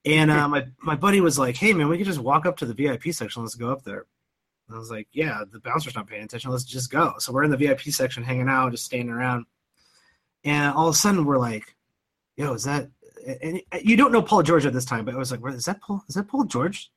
[0.06, 2.66] And uh, my my buddy was like, "Hey man, we could just walk up to
[2.66, 3.42] the VIP section.
[3.42, 4.06] Let's go up there."
[4.72, 6.52] I was like, yeah, the bouncer's not paying attention.
[6.52, 7.14] Let's just go.
[7.20, 9.46] So we're in the VIP section hanging out, just standing around.
[10.44, 11.76] And all of a sudden we're like,
[12.36, 12.90] yo, is that
[13.42, 15.82] and you don't know Paul George at this time, but I was like, is that
[15.82, 16.04] Paul?
[16.08, 16.92] Is that Paul George?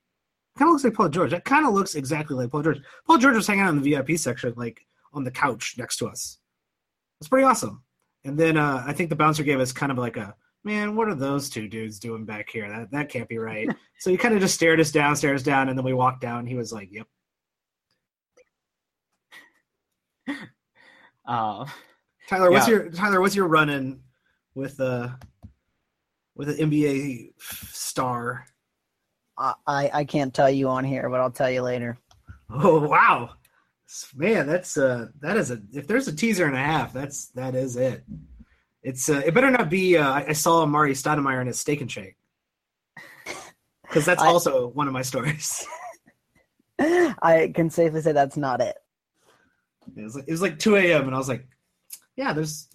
[0.58, 1.30] Kind of looks like Paul George.
[1.30, 2.80] That kind of looks exactly like Paul George.
[3.06, 4.80] Paul George was hanging out in the VIP section, like
[5.12, 6.38] on the couch next to us.
[7.20, 7.82] It's pretty awesome.
[8.24, 10.96] And then uh, I think the bouncer gave us kind of like a man.
[10.96, 12.68] What are those two dudes doing back here?
[12.68, 13.68] That that can't be right.
[13.98, 16.46] so he kind of just stared us down, stares down, and then we walked down.
[16.46, 17.06] He was like, "Yep,
[21.26, 21.66] uh,
[22.28, 22.74] Tyler, what's yeah.
[22.74, 23.20] your Tyler?
[23.20, 24.00] What's your run in
[24.54, 25.08] with uh
[26.34, 28.46] with an NBA star?
[29.38, 31.98] I I can't tell you on here, but I'll tell you later.
[32.50, 33.30] Oh wow,
[34.14, 37.54] man, that's uh that is a if there's a teaser and a half, that's that
[37.54, 38.04] is it.
[38.82, 39.96] It's uh, it better not be.
[39.96, 42.16] Uh, I saw Amar'e Stoudemire in a steak and shake
[43.82, 45.66] because that's I, also one of my stories.
[46.78, 48.76] I can safely say that's not it.
[49.96, 51.06] It was like it was like 2 a.m.
[51.06, 51.46] and I was like,
[52.16, 52.68] yeah, there's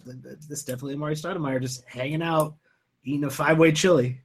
[0.48, 2.56] this definitely Amar'e Stoudemire just hanging out,
[3.04, 4.20] eating a five way chili.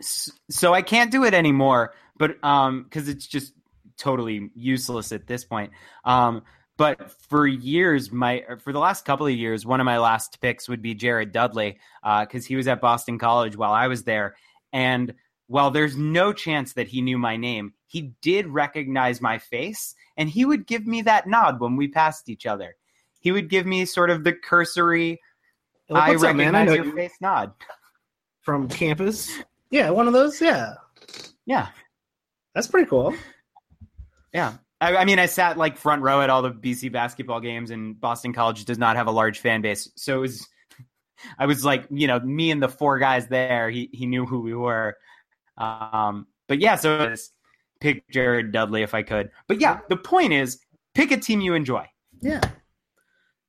[0.00, 3.52] So I can't do it anymore, but um, because it's just
[3.96, 5.72] totally useless at this point.
[6.04, 6.42] Um,
[6.76, 10.68] but for years, my for the last couple of years, one of my last picks
[10.68, 14.34] would be Jared Dudley because uh, he was at Boston College while I was there,
[14.72, 15.14] and
[15.46, 20.28] while there's no chance that he knew my name, he did recognize my face and
[20.28, 22.76] he would give me that nod when we passed each other.
[23.20, 25.20] He would give me sort of the cursory
[25.90, 26.94] I recognize up, your you.
[26.94, 27.52] face nod.
[28.42, 29.30] From campus?
[29.70, 30.74] Yeah, one of those, yeah.
[31.46, 31.68] Yeah.
[32.54, 33.14] That's pretty cool.
[34.32, 34.54] Yeah.
[34.80, 37.98] I, I mean, I sat like front row at all the BC basketball games, and
[37.98, 39.90] Boston College does not have a large fan base.
[39.96, 40.48] So it was,
[41.38, 44.40] I was like, you know, me and the four guys there, he, he knew who
[44.40, 44.96] we were.
[45.56, 47.32] Um, but yeah, so it was
[47.84, 49.30] pick Jared Dudley if I could.
[49.46, 50.58] But yeah, the point is
[50.94, 51.86] pick a team you enjoy.
[52.22, 52.40] Yeah.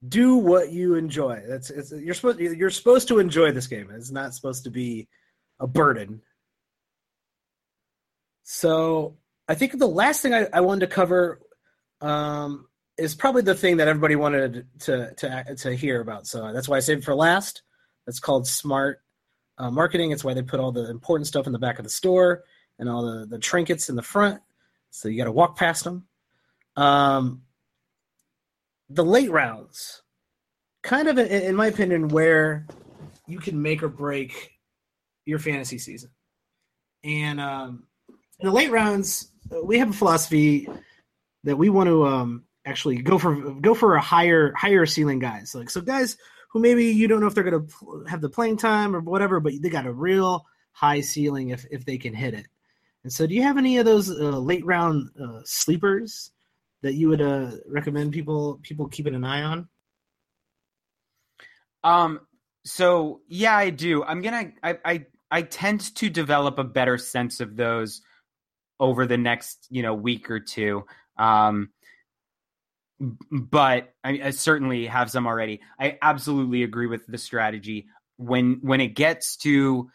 [0.05, 1.41] Do what you enjoy.
[1.47, 3.89] That's it's, you're supposed you're supposed to enjoy this game.
[3.91, 5.07] It's not supposed to be
[5.61, 6.21] a burden.
[8.43, 9.15] So
[9.47, 11.39] I think the last thing I, I wanted to cover
[12.01, 12.67] um,
[12.97, 16.27] is probably the thing that everybody wanted to to to hear about.
[16.27, 17.63] So that's why I saved for last.
[18.05, 18.99] That's called smart
[19.57, 20.11] uh, marketing.
[20.11, 22.43] It's why they put all the important stuff in the back of the store
[22.79, 24.41] and all the, the trinkets in the front.
[24.91, 26.07] So you got to walk past them.
[26.75, 27.43] Um,
[28.89, 30.01] the late rounds,
[30.83, 32.67] kind of, in my opinion, where
[33.27, 34.51] you can make or break
[35.25, 36.11] your fantasy season.
[37.03, 37.83] And um,
[38.39, 39.31] in the late rounds,
[39.63, 40.67] we have a philosophy
[41.43, 45.53] that we want to um, actually go for go for a higher higher ceiling guys.
[45.55, 46.17] Like so, guys
[46.49, 49.39] who maybe you don't know if they're going to have the playing time or whatever,
[49.39, 52.47] but they got a real high ceiling if if they can hit it.
[53.05, 56.31] And so, do you have any of those uh, late round uh, sleepers
[56.81, 59.69] that you would uh, recommend people people keeping an eye on?
[61.83, 62.21] Um.
[62.63, 64.03] So yeah, I do.
[64.03, 64.53] I'm gonna.
[64.63, 68.01] I I I tend to develop a better sense of those
[68.79, 70.85] over the next you know week or two.
[71.15, 71.69] Um,
[73.29, 75.61] but I, I, certainly have some already.
[75.79, 77.85] I absolutely agree with the strategy
[78.17, 79.91] when when it gets to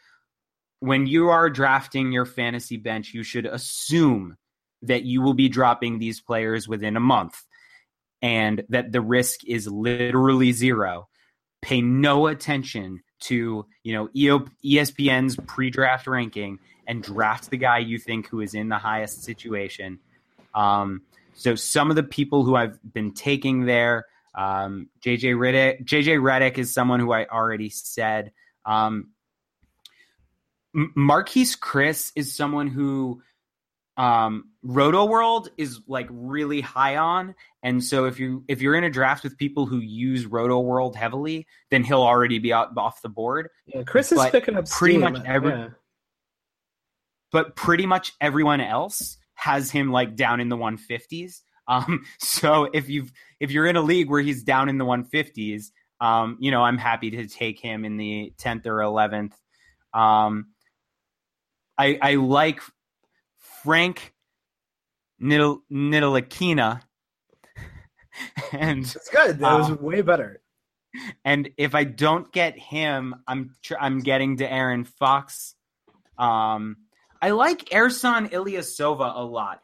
[0.80, 4.36] when you are drafting your fantasy bench, you should assume
[4.82, 7.44] that you will be dropping these players within a month
[8.22, 11.08] and that the risk is literally zero.
[11.62, 14.08] Pay no attention to, you know,
[14.64, 19.98] ESPN's pre-draft ranking and draft the guy you think who is in the highest situation.
[20.54, 21.02] Um,
[21.34, 26.56] so some of the people who I've been taking there, um, JJ Redick, JJ Redick
[26.58, 28.32] is someone who I already said.
[28.64, 29.10] Um,
[30.74, 33.22] Marquese Chriss is someone who
[33.96, 38.90] um, Rotoworld is like really high on, and so if you if you're in a
[38.90, 43.48] draft with people who use Rotoworld heavily, then he'll already be out off the board.
[43.66, 45.12] Yeah, Chriss is picking up pretty steam.
[45.12, 45.68] much every- yeah.
[47.32, 51.40] But pretty much everyone else has him like down in the 150s.
[51.68, 55.66] Um, so if you've if you're in a league where he's down in the 150s,
[56.00, 59.32] um, you know I'm happy to take him in the 10th or 11th.
[59.92, 60.46] Um,
[61.80, 62.60] I I like
[63.62, 64.12] Frank
[65.22, 65.60] Nidal-
[68.52, 69.38] and It's good.
[69.38, 70.42] That was Uh, way better.
[71.24, 75.54] and if I don't get him, I'm tr- I'm getting to Aaron Fox.
[76.18, 76.76] Um,
[77.22, 79.60] I like Ersan Ilyasova a lot.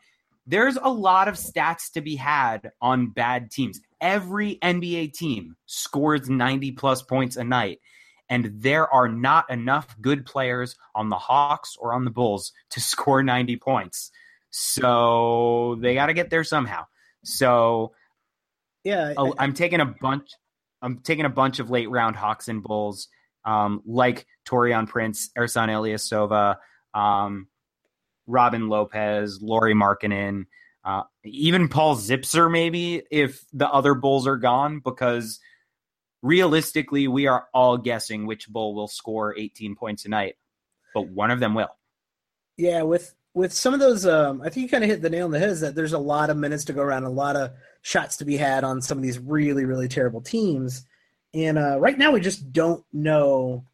[0.46, 3.80] There's a lot of stats to be had on bad teams.
[4.00, 7.80] Every NBA team scores 90 plus points a night,
[8.28, 12.80] and there are not enough good players on the Hawks or on the Bulls to
[12.92, 14.10] score 90 points.
[14.50, 16.86] So they got to get there somehow.
[17.24, 17.92] So
[18.84, 20.30] Yeah, Oh, I'm taking a bunch.
[20.82, 23.08] I'm taking a bunch of late round Hawks and Bulls,
[23.44, 26.56] um, like Taurean Prince, Ersan Ilyasova,
[26.94, 27.48] um,
[28.26, 30.46] Robin Lopez, Lauri Markkanen,
[30.84, 35.40] uh, even Paul Zipser, maybe if the other Bulls are gone, because
[36.26, 40.36] realistically, we are all guessing which Bull will score 18 points a night,
[40.94, 41.70] but one of them will.
[42.56, 45.26] Yeah, with with some of those, um, I think you kind of hit the nail
[45.26, 45.50] on the head.
[45.50, 47.52] Is that there's a lot of minutes to go around, a lot of
[47.82, 50.86] shots to be had on some of these really, really terrible teams,
[51.34, 53.64] and uh, right now we just don't know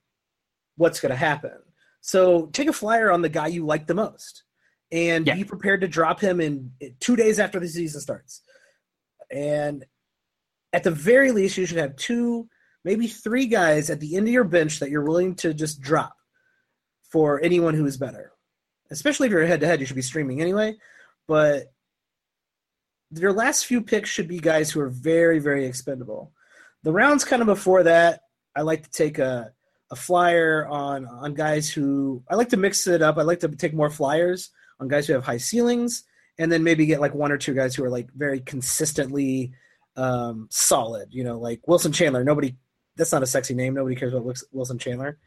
[0.77, 1.53] what's going to happen.
[2.01, 4.43] So take a flyer on the guy you like the most,
[4.91, 5.37] and Yeah.
[5.37, 8.43] be prepared to drop him in two days after the season starts.
[9.31, 9.85] And
[10.73, 12.49] at the very least, you should have two,
[12.85, 16.15] maybe three guys at the end of your bench that you're willing to just drop
[17.11, 18.33] for anyone who is better
[18.93, 20.77] especially if you're head to head, you should be streaming anyway.
[21.27, 21.73] But
[23.11, 26.33] your last few picks should be guys who are very, very expendable.
[26.83, 28.21] The rounds kind of before that,
[28.55, 29.53] I like to take a,
[29.91, 33.19] a flyer on on guys who I like to mix it up.
[33.19, 36.05] I like to take more flyers on guys who have high ceilings,
[36.39, 39.53] and then maybe get like one or two guys who are like very consistently
[39.97, 41.09] um, solid.
[41.13, 42.25] You know, like Wilson Chandler.
[42.25, 42.57] Nobody.
[42.97, 43.75] That's not a sexy name.
[43.75, 45.19] Nobody cares about Wilson Chandler.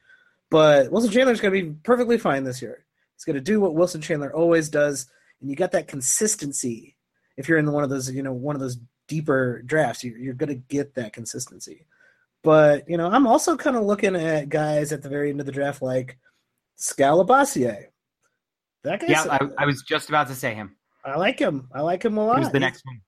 [0.52, 2.86] But Wilson Chandler's going to be perfectly fine this year.
[3.16, 5.08] He's going to do what Wilson Chandler always does,
[5.42, 6.96] and you got that consistency.
[7.38, 10.34] If you're in one of those, you know, one of those deeper drafts, you, you're
[10.34, 11.86] going to get that consistency.
[12.44, 15.48] But you know, I'm also kind of looking at guys at the very end of
[15.48, 16.20] the draft like
[16.76, 17.88] Skal Labissiere.
[18.84, 19.08] That guy.
[19.08, 20.76] Yeah, I, I was just about to say him.
[21.04, 21.68] I like him.
[21.74, 22.40] I like him a lot.
[22.40, 23.02] Who's the next one?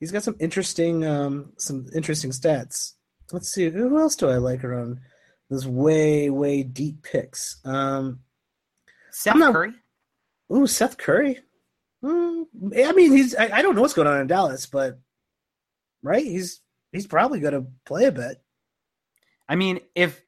[0.00, 2.94] He's got some interesting, um, some interesting stats.
[3.32, 4.98] Let's see, who else do I like around
[5.50, 7.60] those way, way deep picks?
[7.64, 8.20] Um,
[9.12, 9.72] Seth not- Curry.
[10.52, 11.38] Ooh, Seth Curry.
[12.02, 12.42] Hmm,
[12.76, 13.34] I mean, he's.
[13.36, 14.98] I, I don't know what's going on in Dallas, but
[16.02, 16.60] right, he's
[16.92, 18.42] he's probably going to play a bit.
[19.48, 20.20] I mean, if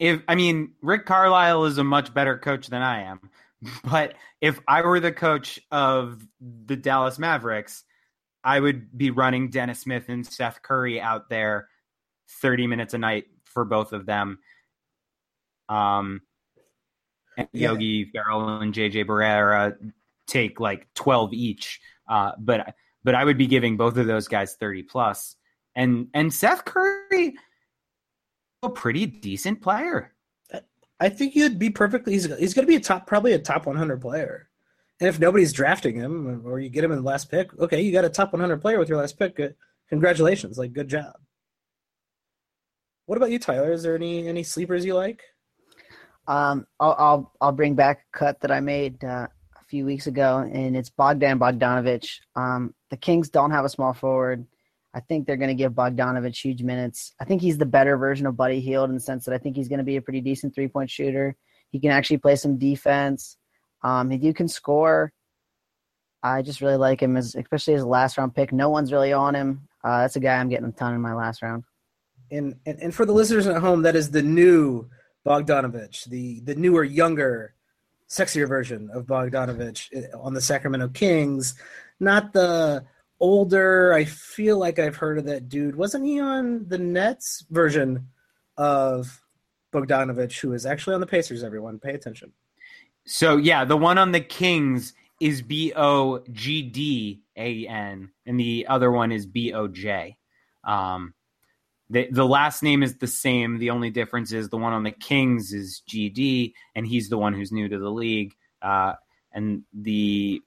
[0.00, 3.20] if I mean Rick Carlisle is a much better coach than I am,
[3.84, 7.84] but if I were the coach of the Dallas Mavericks,
[8.44, 11.68] I would be running Dennis Smith and Seth Curry out there
[12.40, 14.38] 30 minutes a night for both of them.
[15.68, 16.20] Um
[17.36, 17.70] and Yeah.
[17.70, 19.76] Yogi Ferrell and JJ Barea
[20.26, 21.80] take like 12 each.
[22.08, 25.36] Uh, but but I would be giving both of those guys 30 plus.
[25.74, 27.34] And and Seth Curry
[28.62, 30.12] a pretty decent player.
[31.00, 32.12] I think he'd be perfectly.
[32.14, 34.48] He's he's going to be a top, probably a top 100 player.
[35.04, 37.92] And if nobody's drafting him, or you get him in the last pick, okay, you
[37.92, 39.38] got a top 100 player with your last pick.
[39.90, 41.12] Congratulations, like good job.
[43.04, 43.70] What about you, Tyler?
[43.70, 45.22] Is there any any sleepers you like?
[46.26, 49.26] Um, I'll, I'll I'll bring back a cut that I made uh,
[49.60, 52.20] a few weeks ago, and it's Bogdan Bogdanovich.
[52.34, 54.46] Um, the Kings don't have a small forward.
[54.94, 57.12] I think they're going to give Bogdanovich huge minutes.
[57.20, 59.54] I think he's the better version of Buddy Hield in the sense that I think
[59.54, 61.36] he's going to be a pretty decent three point shooter.
[61.72, 63.36] He can actually play some defense.
[63.84, 65.12] Um, he can score.
[66.22, 68.50] I just really like him, as especially as a last round pick.
[68.50, 69.68] No one's really on him.
[69.84, 71.64] Uh, that's a guy I'm getting a ton in my last round.
[72.30, 74.88] And, and and for the listeners at home, that is the new
[75.26, 77.54] Bogdanovich, the the newer, younger,
[78.08, 81.54] sexier version of Bogdanovich eh, on the Sacramento Kings,
[82.00, 82.84] not the
[83.20, 83.92] older.
[83.92, 85.76] I feel like I've heard of that dude.
[85.76, 88.08] Wasn't he on the Nets version
[88.56, 89.20] of
[89.74, 91.44] Bogdanovich, who is actually on the Pacers?
[91.44, 92.32] Everyone, pay attention.
[93.06, 98.40] So yeah, the one on the Kings is B O G D A N, and
[98.40, 100.16] the other one is B O J.
[100.64, 101.14] Um,
[101.90, 103.58] the the last name is the same.
[103.58, 107.18] The only difference is the one on the Kings is G D, and he's the
[107.18, 108.34] one who's new to the league.
[108.62, 108.94] Uh,
[109.32, 110.40] and the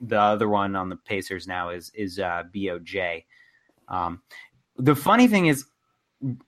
[0.00, 3.24] the other one on the Pacers now is is uh, Boj.
[3.88, 4.22] Um,
[4.76, 5.66] the funny thing is,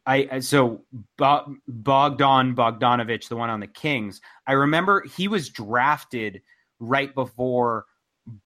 [0.06, 0.82] I so
[1.16, 1.58] Bogdan
[2.54, 4.20] Bogdanovich, the one on the Kings.
[4.46, 6.42] I remember he was drafted
[6.78, 7.86] right before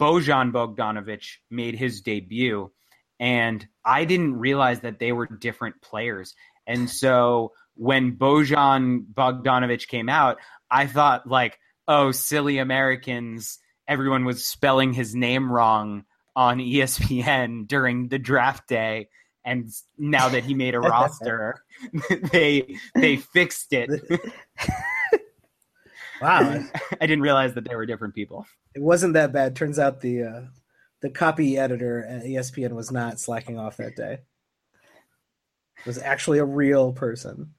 [0.00, 2.70] Bojan Bogdanovich made his debut,
[3.18, 6.34] and I didn't realize that they were different players.
[6.66, 10.38] And so when Bojan Bogdanovich came out,
[10.70, 11.58] I thought like,
[11.88, 13.58] oh, silly Americans!
[13.88, 16.04] Everyone was spelling his name wrong
[16.36, 19.08] on ESPN during the draft day
[19.46, 21.62] and now that he made a roster,
[22.32, 23.88] they they fixed it.
[26.20, 26.62] wow,
[27.00, 28.44] I didn't realize that they were different people.
[28.74, 29.56] It wasn't that bad.
[29.56, 30.40] Turns out the uh,
[31.00, 34.18] the copy editor at ESPN was not slacking off that day.
[35.78, 37.54] It was actually a real person.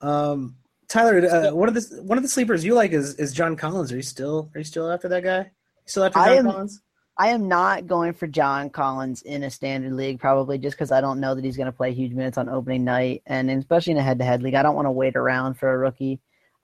[0.00, 0.56] Um,
[0.88, 3.90] Tyler, uh, one of the one of the sleepers you like is is John Collins.
[3.90, 5.38] Are you still are you still after that guy?
[5.38, 6.82] You still after John I am, Collins?
[7.18, 11.00] I am not going for John Collins in a standard league, probably just because I
[11.00, 13.98] don't know that he's going to play huge minutes on opening night, and especially in
[13.98, 16.20] a head-to-head league, I don't want to wait around for a rookie.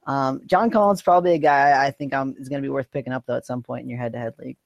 [0.07, 3.13] Um, John Collins probably a guy I think I'm, is going to be worth picking
[3.13, 4.57] up though at some point in your head-to-head league.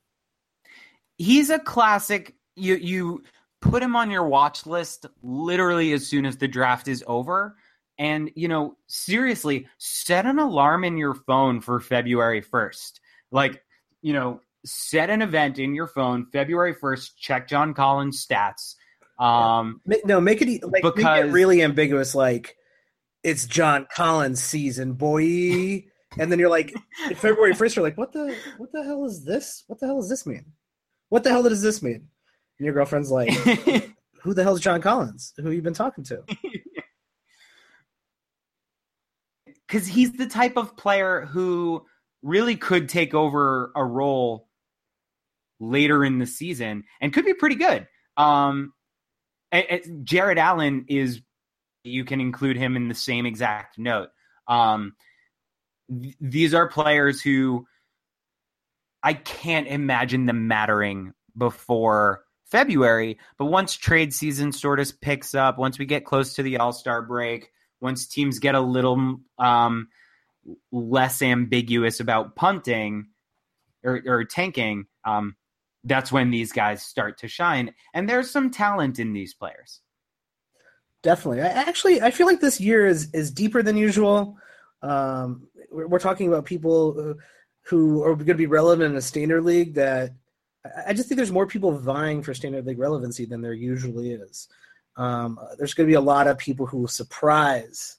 [1.18, 2.36] He's a classic.
[2.54, 3.22] You you
[3.60, 7.56] put him on your watch list literally as soon as the draft is over.
[7.98, 13.00] And, you know, seriously, set an alarm in your phone for February 1st.
[13.30, 13.62] Like,
[14.00, 18.74] you know, set an event in your phone February 1st, check John Collins stats.
[19.18, 19.80] Um.
[20.04, 22.14] No, make it like because, make it really ambiguous.
[22.14, 22.56] Like
[23.22, 25.84] it's John Collins season, boy.
[26.18, 26.74] and then you're like,
[27.16, 29.64] February 1st, you're like, what the, what the hell is this?
[29.66, 30.44] What the hell does this mean?
[31.08, 32.08] What the hell does this mean?
[32.58, 33.30] And your girlfriend's like,
[34.22, 35.32] who the hell is John Collins?
[35.36, 36.22] Who you been talking to?
[39.68, 41.86] Because he's the type of player who
[42.22, 44.46] really could take over a role
[45.62, 47.86] later in the season and could be pretty good.
[48.16, 48.72] Um,
[50.02, 51.22] Jarrett Allen is
[51.84, 54.08] you can include him in the same exact note.
[54.48, 54.94] Um,
[55.88, 57.66] th- these are players who
[59.02, 65.58] I can't imagine them mattering before February, but once trade season sort of picks up,
[65.58, 67.50] once we get close to the All Star break,
[67.80, 69.88] once teams get a little um,
[70.70, 73.06] less ambiguous about punting
[73.82, 75.34] or, or tanking, um,
[75.84, 77.74] that's when these guys start to shine.
[77.94, 79.80] And there's some talent in these players.
[81.02, 81.42] Definitely.
[81.42, 84.36] I actually I feel like this year is is deeper than usual.
[84.82, 87.16] Um, we're, we're talking about people
[87.64, 90.12] who are going to be relevant in a standard league that
[90.86, 94.48] I just think there's more people vying for standard league relevancy than there usually is.
[94.96, 97.98] Um, there's going to be a lot of people who will surprise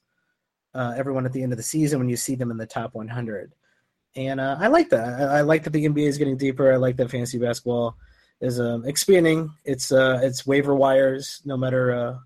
[0.74, 2.94] uh, everyone at the end of the season when you see them in the top
[2.94, 3.54] 100
[4.16, 5.22] and uh, I like that.
[5.22, 6.72] I, I, like that the NBA is getting deeper.
[6.72, 7.98] I like that fantasy basketball
[8.42, 12.18] is um, expanding its uh, its waiver wires, no matter uh,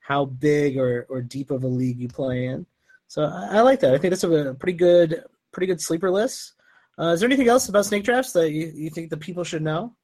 [0.00, 2.66] how big or, or deep of a league you play in.
[3.08, 3.94] So I, I like that.
[3.94, 6.54] I think that's a pretty good pretty good sleeper list.
[6.98, 9.62] Uh, is there anything else about snake drafts that you, you think the people should
[9.62, 9.94] know,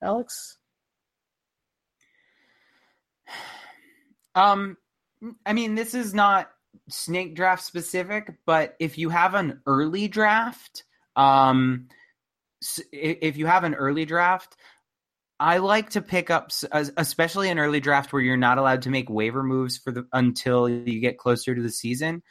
[0.00, 0.58] Alex?
[4.34, 4.76] Um,
[5.44, 6.50] I mean, this is not
[6.88, 10.84] snake draft specific, but if you have an early draft,
[11.14, 11.88] um,
[12.92, 14.56] if you have an early draft,
[15.38, 19.10] I like to pick up, especially an early draft where you're not allowed to make
[19.10, 22.22] waiver moves for the until you get closer to the season.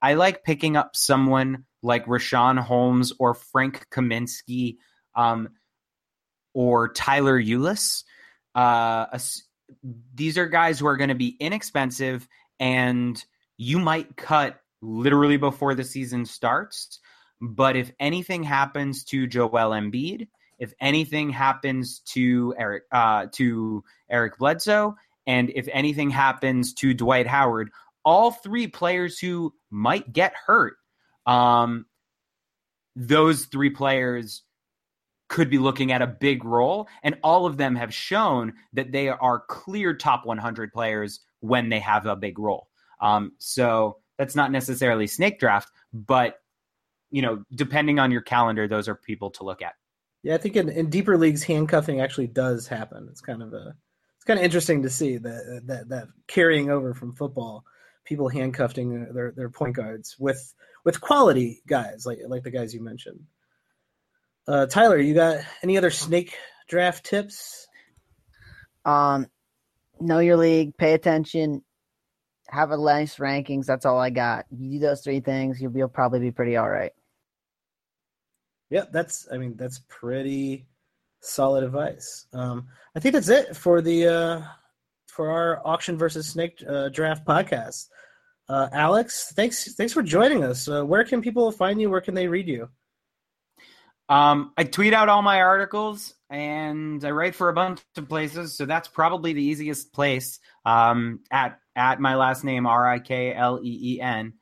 [0.00, 4.76] I like picking up someone like Richaun Holmes or Frank Kaminsky
[5.16, 5.50] um,
[6.54, 8.04] or Tyler Ulis.
[8.54, 9.06] Uh,
[10.14, 12.28] these are guys who are going to be inexpensive
[12.60, 13.24] and
[13.62, 16.98] you might cut literally before the season starts.
[17.40, 20.28] But if anything happens to Joel Embiid,
[20.58, 27.26] if anything happens to Eric uh, to Eric Bledsoe, and if anything happens to Dwight
[27.26, 27.70] Howard,
[28.04, 30.74] all three players who might get hurt,
[31.26, 31.86] um,
[32.94, 34.42] those three players
[35.28, 39.08] could be looking at a big role, and all of them have shown that they
[39.08, 42.68] are clear top 100 players when they have a big role.
[43.02, 46.36] Um, so that's not necessarily snake draft, but
[47.10, 49.74] you know, depending on your calendar, those are people to look at.
[50.22, 53.08] Yeah, I think in, in deeper leagues, handcuffing actually does happen.
[53.10, 53.74] It's kind of a
[54.16, 57.64] it's kind of interesting to see that that that carrying over from football,
[58.04, 60.54] people handcuffing their their point guards with
[60.84, 63.20] with quality guys like like the guys you mentioned.
[64.46, 66.36] Uh, Tyler, you got any other snake
[66.68, 67.66] draft tips?
[68.84, 69.26] Um,
[70.00, 71.62] know your league, pay attention,
[72.52, 73.64] have a nice rankings.
[73.64, 74.44] That's all I got.
[74.50, 76.92] You do those three things, you'll, be, you'll probably be pretty all right.
[78.70, 79.26] Yeah, that's.
[79.32, 80.66] I mean, that's pretty.
[81.20, 82.26] Solid advice.
[82.32, 82.66] Um,
[82.96, 84.42] I think that's it for the uh,
[85.06, 87.88] for our auction versus snake uh, draft podcast.
[88.48, 90.68] Uh, Alex, thanks thanks for joining us.
[90.68, 91.90] Uh, where can people find you?
[91.90, 92.68] Where can they read you?
[94.08, 98.56] Um, I tweet out all my articles and I write for a bunch of places,
[98.56, 100.40] so that's probably the easiest place.
[100.66, 104.34] Um, at at my last name R I K L E E N.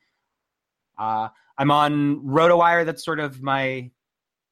[0.98, 2.84] Uh, I'm on RotoWire.
[2.84, 3.90] That's sort of my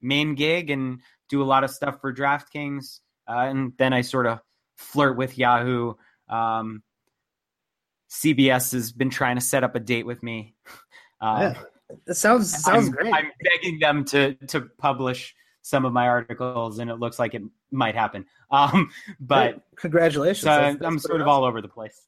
[0.00, 3.00] main gig, and do a lot of stuff for DraftKings.
[3.28, 4.40] Uh, and then I sort of
[4.76, 5.94] flirt with Yahoo.
[6.28, 6.82] Um,
[8.10, 10.54] CBS has been trying to set up a date with me.
[11.20, 11.62] Uh, yeah.
[12.06, 13.14] It sounds sounds I'm, great.
[13.14, 17.42] I'm begging them to to publish some of my articles, and it looks like it
[17.70, 18.24] might happen.
[18.50, 18.90] Um,
[19.20, 20.40] but congratulations!
[20.40, 21.20] So that's, that's I'm sort awesome.
[21.20, 22.00] of all over the place.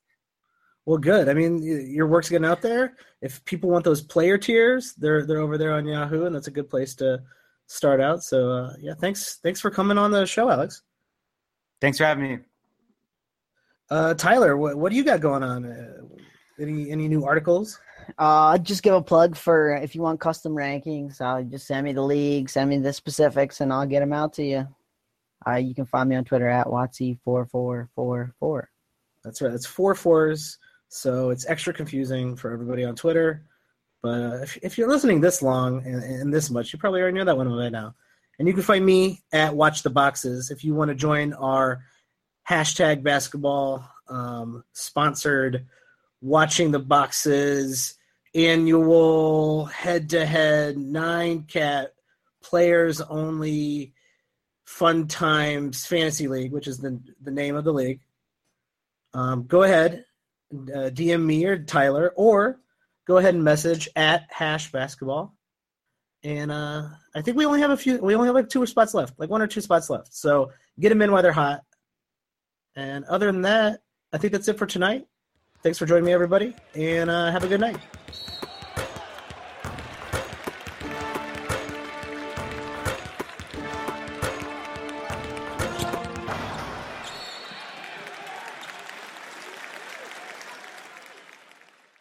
[0.87, 1.29] Well, good.
[1.29, 2.97] I mean, your work's getting out there.
[3.21, 6.53] If people want those player tiers, they're they're over there on Yahoo, and that's a
[6.53, 7.23] good place to
[7.67, 8.25] start out.
[8.25, 10.83] So, uh, yeah, thanks thanks for coming on the show, Alex.
[11.81, 12.39] Thanks for having me.
[13.91, 15.65] Uh, Tyler, what what do you got going on?
[15.65, 16.03] Uh,
[16.61, 17.79] any any new articles?
[18.19, 21.21] Uh, just give a plug for if you want custom rankings.
[21.21, 24.33] Uh, just send me the league, send me the specifics, and I'll get them out
[24.35, 24.69] to you.
[25.47, 28.65] Uh, you can find me on Twitter at Wattsy4444.
[29.25, 29.53] That's right.
[29.53, 30.59] It's four fours,
[30.91, 33.45] so it's extra confusing for everybody on Twitter.
[34.03, 37.17] But uh, if, if you're listening this long and, and this much, you probably already
[37.17, 37.95] know that one by now.
[38.39, 41.85] And you can find me at Watch the Boxes if you want to join our
[42.49, 45.67] hashtag basketball um, sponsored
[46.21, 47.95] watching the boxes
[48.35, 51.95] annual head to head nine cat
[52.43, 53.95] players only
[54.65, 58.01] fun times fantasy league which is the, the name of the league
[59.15, 60.05] um, go ahead
[60.53, 62.61] uh, dm me or tyler or
[63.07, 65.35] go ahead and message at hash basketball.
[66.23, 68.95] And uh, i think we only have a few we only have like two spots
[68.95, 70.15] left like one or two spots left.
[70.15, 71.63] So get them in while they're hot.
[72.77, 73.81] And other than that
[74.13, 75.07] i think that's it for tonight.
[75.63, 77.77] Thanks for joining me, everybody, and uh, have a good night.